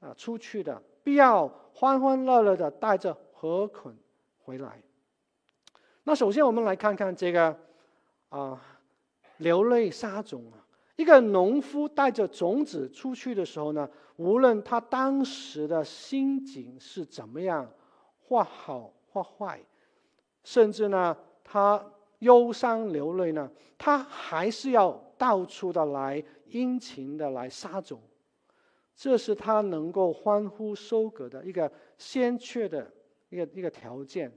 [0.00, 3.96] 啊，出去的，必要欢欢乐乐的带着禾捆
[4.40, 4.82] 回来。
[6.02, 7.56] 那首先我们来看看这个，
[8.30, 8.60] 啊，
[9.36, 10.58] 流泪撒种啊，
[10.96, 17.70] 一个农夫带着种子出去的时候呢，无论他当时的心境是怎么样，
[18.18, 19.64] 或好或坏，
[20.42, 21.92] 甚至呢，他
[22.24, 26.24] 忧伤流泪呢，他还是要到处的来。
[26.46, 28.00] 殷勤的来撒种，
[28.94, 32.88] 这是他能够欢呼收割的一个先决的
[33.28, 34.30] 一个一个条件。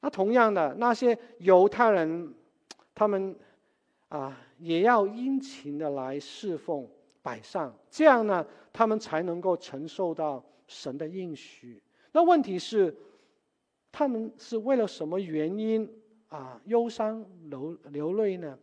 [0.00, 2.32] 那同样的，那些犹太人，
[2.94, 3.34] 他们
[4.06, 6.88] 啊也要殷勤的来侍奉
[7.20, 11.82] 摆上，这样呢，他们才能够承受到神的应许。
[12.12, 12.96] 那问题是，
[13.90, 15.90] 他们是为了什么原因
[16.34, 18.58] 啊忧伤流流泪呢？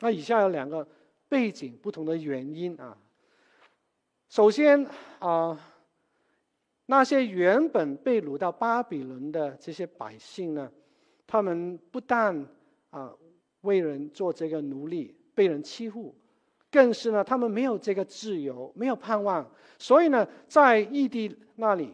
[0.00, 0.86] 那以下有两个。
[1.30, 2.96] 背景不同的原因啊，
[4.30, 4.82] 首先
[5.18, 5.60] 啊，
[6.86, 10.72] 那些原本被掳到巴比伦的这些百姓呢，
[11.26, 12.46] 他们不但
[12.88, 13.14] 啊
[13.60, 16.14] 为人做这个奴隶，被人欺负，
[16.70, 19.46] 更是呢他们没有这个自由，没有盼望，
[19.78, 21.92] 所以呢在异地那里，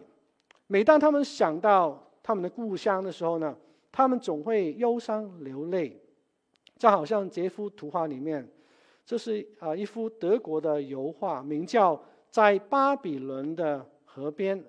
[0.69, 3.57] 每当他们想到他们的故乡的时候呢，
[3.96, 5.96] 他们总会忧伤流泪，
[6.76, 8.44] 就好像这幅图画里面。
[9.07, 11.96] 这是啊一幅德国的油画，名叫
[12.28, 14.61] 《在巴比伦的河边》。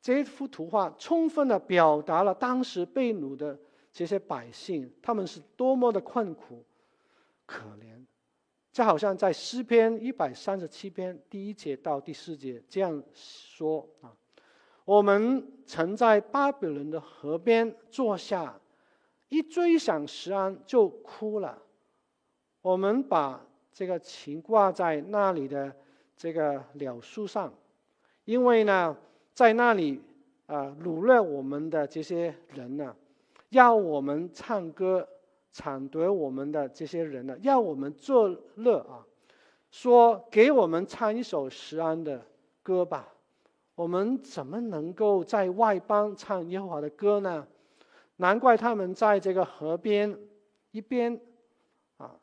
[0.00, 3.58] 这幅图画充分的表达了当时被掳的
[3.92, 6.64] 这些百姓，他们是多么的困苦、
[7.44, 8.06] 可怜。
[8.70, 14.14] 就好像在诗篇一百三十七篇第一节到第四节这样说啊
[14.86, 18.58] ：“我们曾在巴比伦的河边坐下，
[19.28, 21.60] 一追想石安就哭了。”
[22.62, 25.74] 我们把这个琴挂在那里的
[26.16, 27.52] 这个柳树上，
[28.24, 28.96] 因为呢，
[29.34, 30.00] 在那里
[30.46, 32.94] 啊，掳掠我们的这些人呢，
[33.50, 35.06] 要我们唱歌，
[35.52, 39.06] 抢夺我们的这些人呢，要我们作乐啊，
[39.70, 42.24] 说给我们唱一首石安的
[42.62, 43.12] 歌吧。
[43.76, 47.46] 我们怎么能够在外邦唱耶和华的歌呢？
[48.16, 50.18] 难怪他们在这个河边
[50.72, 51.20] 一边
[51.98, 52.18] 啊。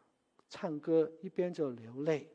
[0.49, 2.29] 唱歌一边就流泪，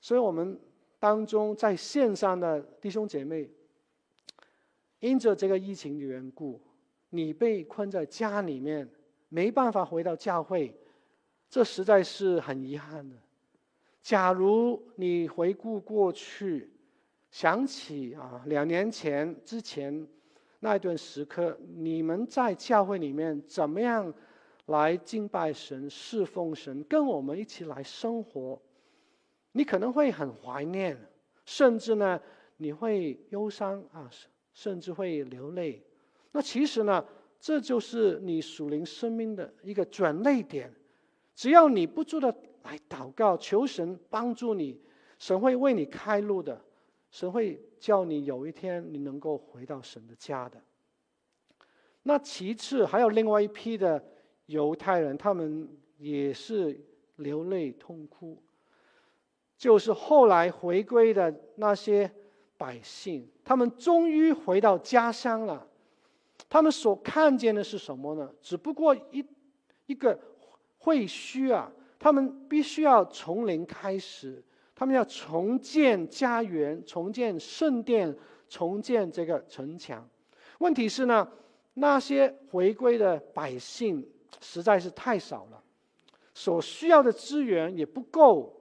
[0.00, 0.56] 所以我们
[1.00, 3.50] 当中在线上的弟兄姐妹，
[5.00, 6.62] 因着这个疫情的缘故，
[7.10, 8.88] 你被困在家里面，
[9.28, 10.72] 没办法回到教会，
[11.50, 13.16] 这实在是很遗憾的。
[14.00, 16.70] 假如你回顾过去，
[17.36, 20.08] 想起啊两年前之前
[20.60, 24.10] 那一段时刻，你们在教会里面怎么样？
[24.68, 28.58] 来敬拜神、侍奉神，跟我们一起来生活，
[29.52, 30.96] 你可能会很怀念，
[31.44, 32.18] 甚至呢，
[32.56, 34.10] 你会忧伤啊，
[34.54, 35.84] 甚至会流泪。
[36.32, 37.04] 那其实呢，
[37.38, 40.72] 这就是你属灵生命的一个转捩点。
[41.34, 44.80] 只要你不住的来祷告，求神帮助你，
[45.18, 46.58] 神会为你开路的，
[47.16, 50.60] 神会叫你有一天你能够回到神的家的。
[52.02, 54.04] 那其次还有另外一批的
[54.44, 56.78] 犹太人，他们也是
[57.16, 58.36] 流泪痛哭。
[59.56, 62.10] 就是后来回归的那些
[62.58, 65.66] 百姓，他们终于回到家乡了。
[66.50, 68.30] 他们所看见的是什么呢？
[68.42, 69.24] 只不过一
[69.86, 70.20] 一个
[70.80, 71.72] 废墟啊！
[71.98, 74.44] 他们必须要从零开始，
[74.76, 78.14] 他们要重建家园，重建圣殿，
[78.46, 80.06] 重建这个城墙。
[80.58, 81.26] 问题是呢，
[81.74, 84.06] 那些回归的百姓
[84.40, 85.62] 实在是太少了，
[86.34, 88.52] 所需要的资源也不够。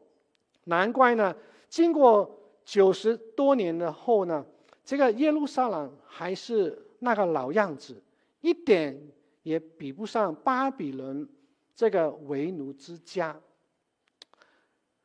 [0.64, 1.36] 难怪呢，
[1.68, 4.44] 经过九十多年的后呢，
[4.86, 8.02] 这个耶路撒冷还是那个老样子，
[8.40, 8.98] 一点
[9.44, 11.28] 也比不上巴比伦
[11.76, 13.38] 这个为奴之家。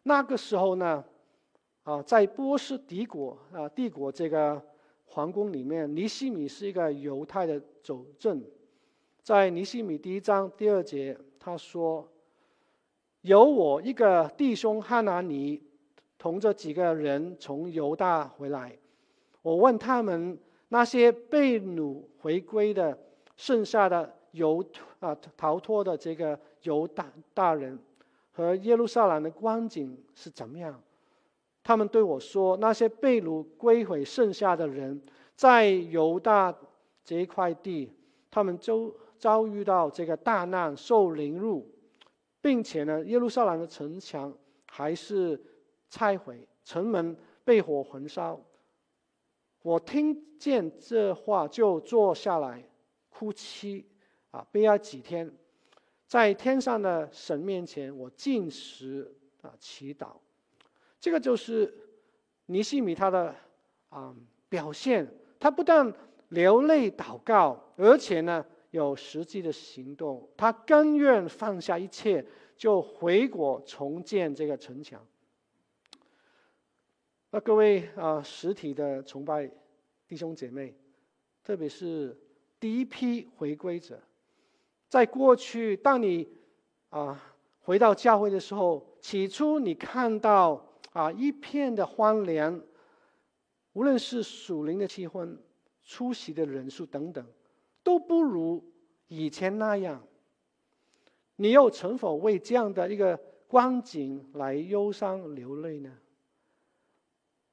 [0.02, 1.04] 那个时候呢，
[1.82, 4.60] 啊，在波斯帝国啊帝国这个
[5.06, 8.42] 皇宫里面，尼西米是一个犹太的守正，
[9.22, 12.08] 在尼西米第一章第二节，他说。
[13.22, 15.62] 有我一个弟兄哈拿尼，
[16.16, 18.74] 同着几个人从犹大回来。
[19.42, 20.38] 我问他们
[20.68, 22.98] 那些被掳回归的
[23.36, 24.64] 剩下的犹
[25.00, 27.78] 啊逃脱的这个犹大大人
[28.40, 30.82] 和耶路撒冷的光景是怎么样？
[31.62, 35.00] 他们对我说，那些被掳归回剩下的人，
[35.36, 36.56] 在犹大
[37.04, 37.92] 这一块地，
[38.30, 41.66] 他们就遭遇到这个大难，受凌辱。
[42.42, 44.32] 并且呢，耶路撒冷的城墙
[44.66, 45.38] 还是
[45.90, 47.14] 拆毁，城门
[47.44, 48.40] 被火焚烧。
[49.60, 52.64] 我听见这话就坐下来
[53.10, 53.84] 哭泣，
[54.30, 55.30] 啊，悲哀几天，
[56.10, 60.16] 在天上的神面前，我禁食啊祈祷。
[60.98, 61.72] 这个就是
[62.46, 63.32] 尼西米他的
[63.90, 64.12] 啊
[64.48, 65.06] 表现，
[65.38, 65.94] 他不但
[66.30, 68.44] 流泪祷告，而且呢。
[68.72, 72.24] 有实际的行动，他甘愿放下一切，
[72.56, 75.04] 就回国重建这个城墙。
[77.30, 79.50] 那各位啊，实体的崇拜
[80.06, 80.72] 弟兄姐妹，
[81.42, 82.16] 特别是
[82.60, 84.00] 第一批回归者，
[84.90, 86.28] 在过去，当你
[86.88, 87.18] 啊
[87.60, 92.60] 回到教会的时候，起初你看到啊一片的荒凉，
[93.72, 95.38] 无论是属灵的气氛、
[95.84, 97.24] 出席的人数等等。
[97.82, 98.62] 都不如
[99.06, 100.02] 以前那样，
[101.36, 105.90] 你又曾否为这样的一个光景来忧伤流泪呢？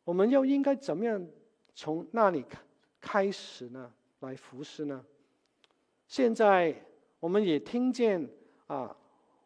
[0.04, 1.26] 我们又应该怎么样
[1.76, 2.44] 从那里
[3.00, 3.94] 开始呢？
[4.20, 5.06] 来服侍呢？
[6.08, 6.76] 现在
[7.28, 8.26] 我们也听见
[8.68, 8.96] 啊，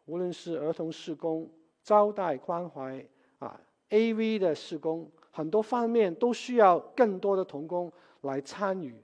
[0.04, 1.50] 无论是儿童施工、
[1.82, 3.04] 招待关怀
[3.40, 3.60] 啊、
[3.90, 8.94] AV 的施工，很多方面都需要更多的童工来参与。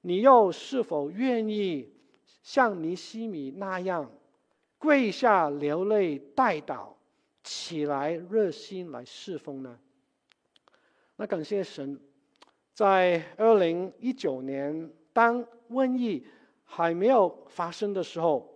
[0.00, 1.92] 你又是否愿意
[2.42, 4.10] 像尼西米那样
[4.78, 6.88] 跪下流泪代祷，
[7.44, 9.78] 起来热心来侍奉呢？
[11.14, 12.00] 那感谢神，
[12.74, 16.26] 在二零一九年，当瘟疫
[16.74, 18.50] 还没有发生的时候，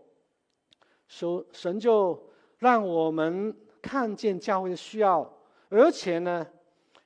[1.07, 5.31] 神神就让我们看见教会的需要，
[5.69, 6.47] 而且呢，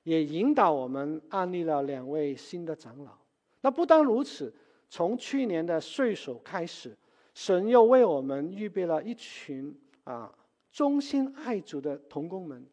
[0.04, 3.18] 也引导我们安立了两位新的长老。
[3.60, 4.54] 那不单如此，
[4.88, 6.96] 从去年的岁首开始，
[7.34, 10.32] 神又为我们预备了一群啊
[10.70, 12.64] 忠心爱主的童工们，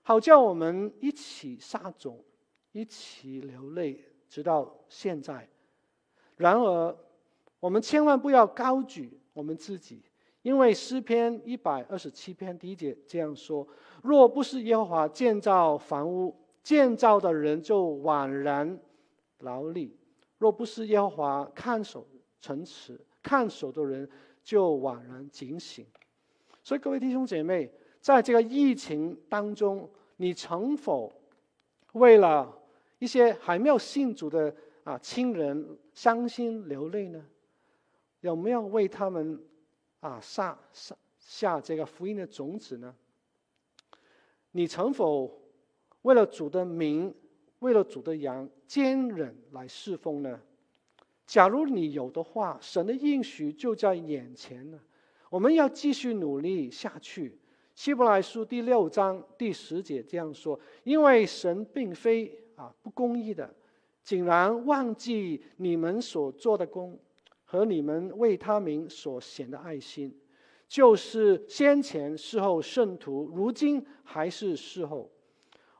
[0.00, 2.24] 好叫我们一起撒种，
[2.72, 5.46] 一起流泪，直到现在。
[6.38, 6.96] 然而，
[7.64, 10.02] 我们千万不要高举我们自己，
[10.42, 13.66] 因为诗篇一百二十七篇第一节这样说
[14.04, 18.78] ：“若不是耶和华建造房屋，建造的人就枉然
[19.38, 19.96] 劳力。”
[20.36, 22.06] 若不是耶和华看守
[22.38, 24.06] 城池，看守的人
[24.42, 25.86] 就枉然警醒。
[26.62, 29.88] 所以各位弟兄姐妹，在这个疫情当中，
[30.18, 31.10] 你曾否
[31.94, 32.54] 为了
[32.98, 37.24] 一些还没有信主的啊亲人伤心流泪呢？
[38.24, 39.38] 有没有为他们
[40.00, 42.94] 啊撒撒下这个福音的种子呢？
[44.52, 45.42] 你曾否
[46.02, 47.14] 为了主的名？
[47.58, 50.40] 为了主的羊，坚忍来侍奉呢？
[51.26, 54.80] 假如你有的话，神的应许就在眼前呢。
[55.28, 57.38] 我们要继续努力下去。
[57.74, 63.54] 希伯来书第六章第十节这样说：因为神并非啊不公义的，
[64.02, 66.98] 竟然忘记你们所做的工
[67.54, 70.12] 和你们为他名所显的爱心，
[70.66, 75.08] 就是先前侍候圣徒，如今还是侍候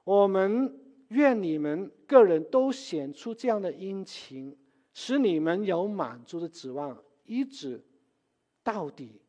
[0.04, 0.80] 我们。
[1.08, 4.56] 愿你们个人都显出这样的殷勤，
[4.94, 7.80] 使你们有满足的指望，一直
[8.64, 9.20] 到底，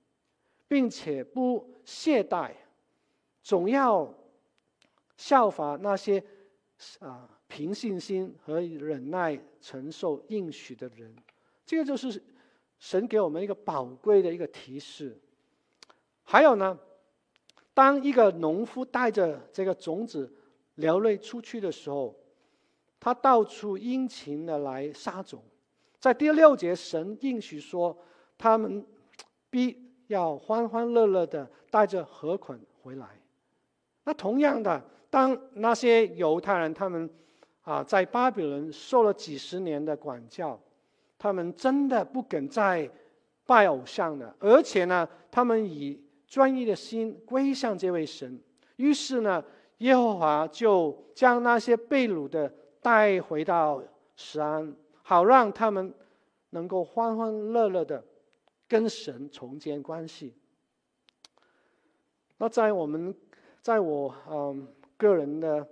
[0.68, 2.54] 并且不懈怠，
[3.44, 4.12] 总要
[5.18, 6.24] 效法那些
[7.00, 11.14] 啊凭信心和忍耐承受应许的人。
[11.66, 12.24] 这个就是
[12.86, 15.20] 神给我们一个宝贵的一个提示。
[16.22, 16.78] 还有呢，
[17.74, 20.32] 当一个农夫带着这个种子
[20.76, 22.16] 流泪出去的时候，
[23.00, 25.42] 他到处殷勤的来撒种。
[26.00, 27.98] 在第六节，神应许说，
[28.38, 28.86] 他们
[29.50, 33.20] 必要欢欢乐乐的带着禾捆回来。
[34.04, 34.80] 那同样的，
[35.10, 37.10] 当那些犹太人他们
[37.64, 40.60] 啊在巴比伦受了几十年的管教，
[41.26, 42.88] 他们真的不肯再
[43.48, 48.40] 拜偶像了，而且呢，他们以专一的心归向这位神。
[48.76, 49.44] 于是呢，
[49.80, 53.82] 耶和华就将那些被掳的带回到
[54.16, 54.72] 石安。
[55.02, 55.92] 好让他们
[56.52, 58.04] 能够欢欢乐乐的
[58.68, 60.36] 跟神重建关系。
[62.38, 63.16] 那在我们，
[63.64, 65.68] 在我嗯个人的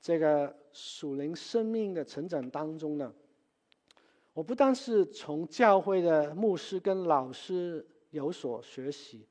[0.00, 3.12] 这个属灵生命的成长当中呢，
[4.36, 9.26] 我不但是从教会的牧师跟老师有所学习，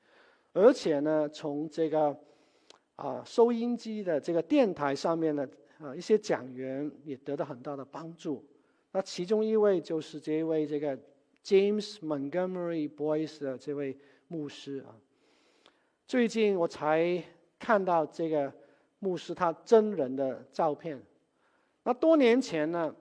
[0.52, 2.18] 而且呢，从这个
[2.96, 5.48] 啊收音机的这个电台上面的
[5.78, 8.44] 啊一些讲员也得到很大的帮助。
[8.94, 10.98] 那其中一位就是这一位这个
[11.44, 13.96] James Montgomery Boyce 的这位
[14.28, 14.98] 牧师啊。
[16.08, 17.24] 最近我才
[17.60, 18.52] 看到这个
[18.98, 21.00] 牧师他真人的照片。
[21.84, 22.96] 那多年前呢，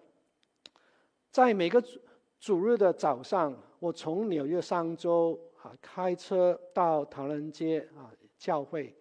[1.35, 1.99] 在每个主
[2.39, 8.07] 主日的早上，我从纽约上州啊开车到唐人街啊
[8.39, 8.95] 教会，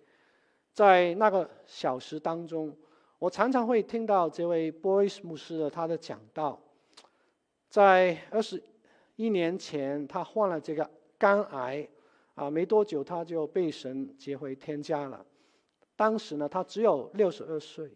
[0.73, 2.75] 在那个小时当中，
[3.19, 6.59] 我常常会听到这位 Boys 牧师的他的讲道。
[7.69, 8.59] 在二十
[9.15, 11.87] 一年前，他患了这个肝癌，
[12.33, 15.23] 啊，没多久他就被神接回天家了。
[15.95, 17.91] 当时呢，他只有六十二岁。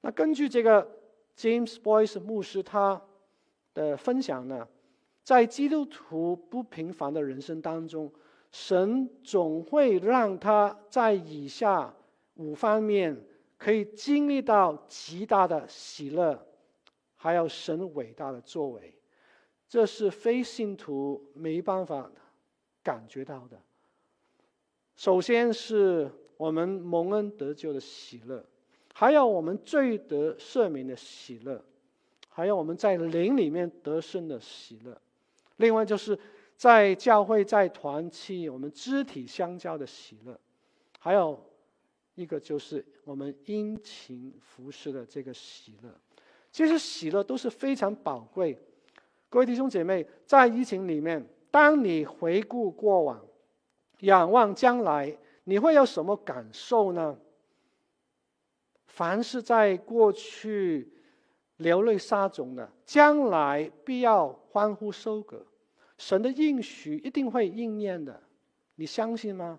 [0.00, 0.88] 那根据这个
[1.36, 3.02] James Boyce 牧师他
[3.74, 4.66] 的分享呢，
[5.22, 8.12] 在基督徒不平凡的人生当中，
[8.50, 11.94] 神总会让他在以下
[12.34, 13.24] 五方面
[13.56, 16.46] 可以经历到极大的喜乐。
[17.16, 18.92] 还有神伟大的作为，
[19.68, 22.10] 这是非信徒没办法
[22.82, 23.56] 感觉到的。
[24.96, 28.44] 首先是我们蒙恩得救的喜乐，
[28.92, 31.64] 还有我们罪得赦免的喜乐，
[32.34, 34.98] 还有我们在灵里面得胜的喜乐。
[35.58, 36.18] 另外就是
[36.56, 40.38] 在教会在团契，我们肢体相交的喜乐，
[40.98, 41.38] 还有
[42.14, 45.90] 一个就是我们殷勤服侍的这个喜乐。
[46.50, 48.58] 其实喜乐都是非常宝贵。
[49.28, 53.24] 各位弟兄姐妹，在疫情里面，当你回顾过往，
[54.00, 57.18] 仰望将来，你会有什么感受呢？
[58.86, 60.92] 凡是在过去
[61.62, 65.44] 流泪撒种的，将来必要欢呼收割。
[65.96, 68.20] 神的应许一定会应验的，
[68.74, 69.58] 你相信吗？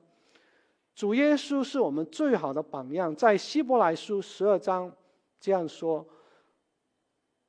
[0.94, 4.92] 主耶稣是我们最好的榜样，在希伯来书十二章
[5.40, 6.06] 这样说。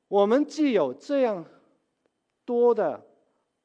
[0.07, 1.43] 我们既有这样
[2.45, 3.05] 多的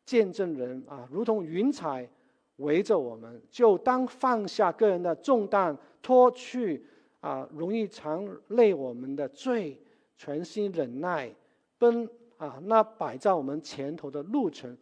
[0.04, 2.08] 见证人啊，如同云彩
[2.56, 6.84] 围着我们，就当放下个人的重担，脱去
[7.20, 9.80] 啊容易缠累我们的罪，
[10.20, 11.34] 全心忍耐
[11.78, 12.06] 奔
[12.36, 14.76] 啊那摆在我们前头的路程，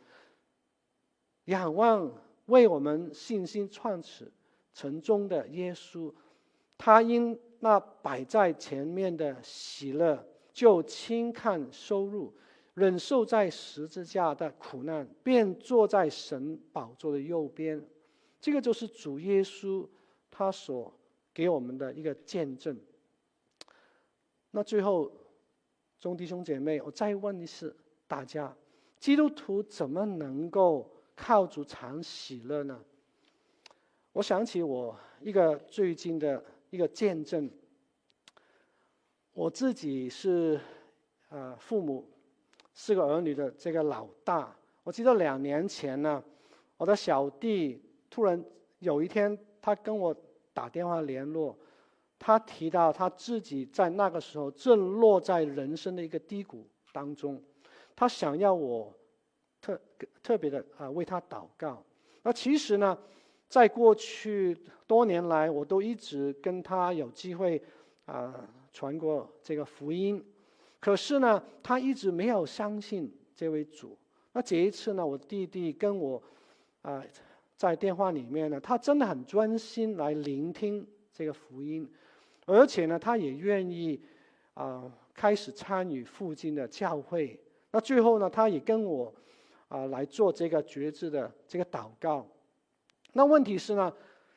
[1.45, 2.13] 仰望
[2.47, 4.33] 为我们信心创始
[4.75, 6.13] 成终的耶稣，
[6.77, 10.27] 他因那摆在前面的喜乐。
[10.51, 12.35] 就轻看收入，
[12.75, 17.81] 忍受在十字架的苦难，便坐在神宝座的右边。
[18.41, 19.87] 这个就是主耶稣
[20.33, 20.93] 他所
[21.33, 22.77] 给我们的一个见证。
[24.51, 25.13] 那最后，
[26.01, 27.75] 众弟兄姐妹，我再问一次
[28.07, 28.55] 大家：
[29.01, 32.81] 基督徒怎么能够靠主常喜乐呢？
[34.13, 37.51] 我想起我一个最近的一个见证。
[39.33, 40.61] 我自己是，
[41.31, 42.09] 呃，父母
[42.73, 44.57] 四个儿女的这个老大。
[44.85, 46.23] 我记得两年前呢，
[46.77, 48.43] 我的小弟突然
[48.79, 50.15] 有一天，他跟我
[50.53, 51.57] 打电话联络，
[52.19, 57.43] 他提到他自己在那个时候正落在人生的一个低谷当中，
[57.95, 58.93] 他想要我
[59.61, 59.81] 特
[60.23, 61.83] 特别的啊为他祷告。
[62.23, 62.99] 那其实呢，
[63.49, 64.57] 在过去
[64.87, 67.63] 多年来，我都一直跟他有机会
[68.07, 68.49] 啊。
[68.71, 70.23] 传过这个福音，
[70.79, 73.97] 可是呢，他一直没有相信这位主。
[74.33, 76.23] 那这一次呢，我弟弟跟我
[76.83, 77.03] 啊、
[77.57, 81.91] 在电话里面呢，他真的很专心来聆听这个福音，
[82.49, 84.01] 而且呢，他也愿意
[84.55, 87.39] 啊、开始参与附近的教会。
[87.71, 89.15] 那最后呢，他也跟我
[89.69, 92.27] 啊、来做这个决志的这个祷告。
[93.13, 93.93] 那问题是呢，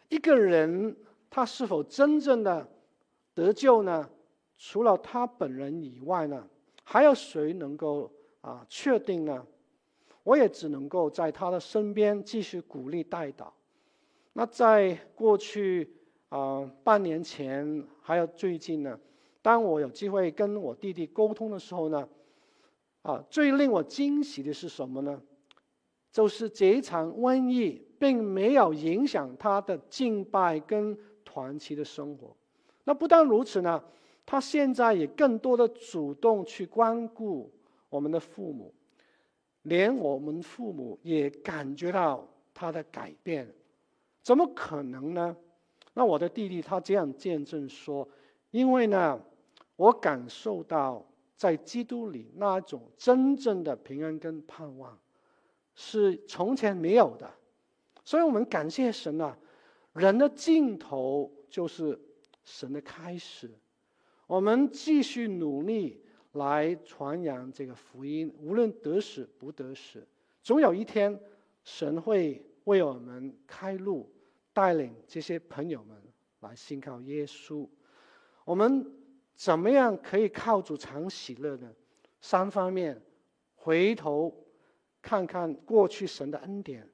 [0.10, 0.96] 一个人
[1.30, 2.68] 他是否真正的
[3.34, 4.10] 得救呢？
[4.58, 6.46] 除了他本人以外呢，
[6.84, 9.48] 还有谁能够啊确定呢？
[10.24, 13.52] 我也只能够在他的身边继续鼓励带导。
[14.34, 15.96] 那在过去
[16.30, 19.00] 啊半年前，还有最近呢，
[19.42, 22.06] 当我有机会跟我弟弟沟通的时候呢，
[23.04, 25.22] 啊最令我惊喜的是什么呢？
[26.12, 32.36] 就是这一场瘟疫并没有影响他的敬拜跟团契的生活。
[32.84, 33.82] 那不但如此呢。
[34.24, 37.50] 他现在也更多的主动去关顾
[37.90, 38.74] 我们的父母，
[39.64, 43.48] 连我们父母也感觉到他的改变，
[44.22, 45.36] 怎么可能呢？
[45.94, 48.08] 那我的弟弟他这样见证说
[48.52, 49.22] ：“因为呢，
[49.76, 54.98] 我感受到在基督里那种真正的平安跟盼望，
[55.76, 57.30] 是从前没有的。
[58.04, 59.38] 所以我们感谢神啊，
[59.94, 62.00] 人的尽头就是
[62.44, 63.52] 神的开始。”
[64.28, 70.08] 我们继续努力来传扬这个福音，无论得失不得失，
[70.42, 71.20] 总有一天
[71.66, 74.10] 神会为我们开路，
[74.54, 75.98] 带领这些朋友们
[76.42, 77.68] 来信靠耶稣。
[78.46, 78.86] 我们
[79.36, 81.72] 怎么样可以靠主常喜乐呢？
[82.20, 83.02] 三方面：
[83.56, 84.34] 回头
[85.02, 86.88] 看看过去神的恩典，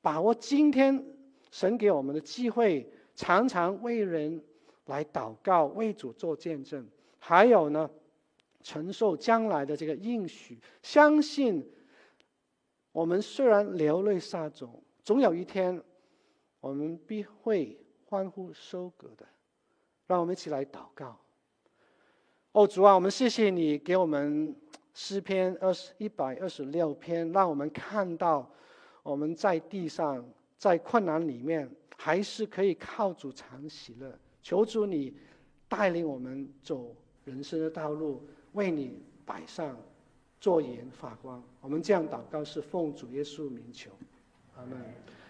[0.00, 1.04] 把握今天
[1.50, 4.42] 神给我们的机会，常常为人。
[4.86, 6.86] 来祷告，为主做见证，
[7.18, 7.90] 还有呢，
[8.60, 11.66] 承受将来的这个应许，相信
[12.92, 15.82] 我们虽然流泪撒种，总有一天
[16.64, 19.26] 我们必会欢呼收割的。
[20.06, 21.14] 让我们一起来祷告。
[22.52, 24.56] 哦，主啊，我们谢谢你给我们
[24.94, 28.50] 诗篇二十一百二十六篇，让我们看到
[29.02, 34.18] 我们在地上在困难里面，还是可以靠主常喜乐。
[34.40, 35.14] 求主你
[35.68, 36.96] 带领我们走
[37.26, 39.76] 人生的道路，为你摆上
[40.40, 41.42] 作盐发光。
[41.60, 43.90] 我们这样祷告是奉主耶稣名求，
[44.56, 44.80] 阿门。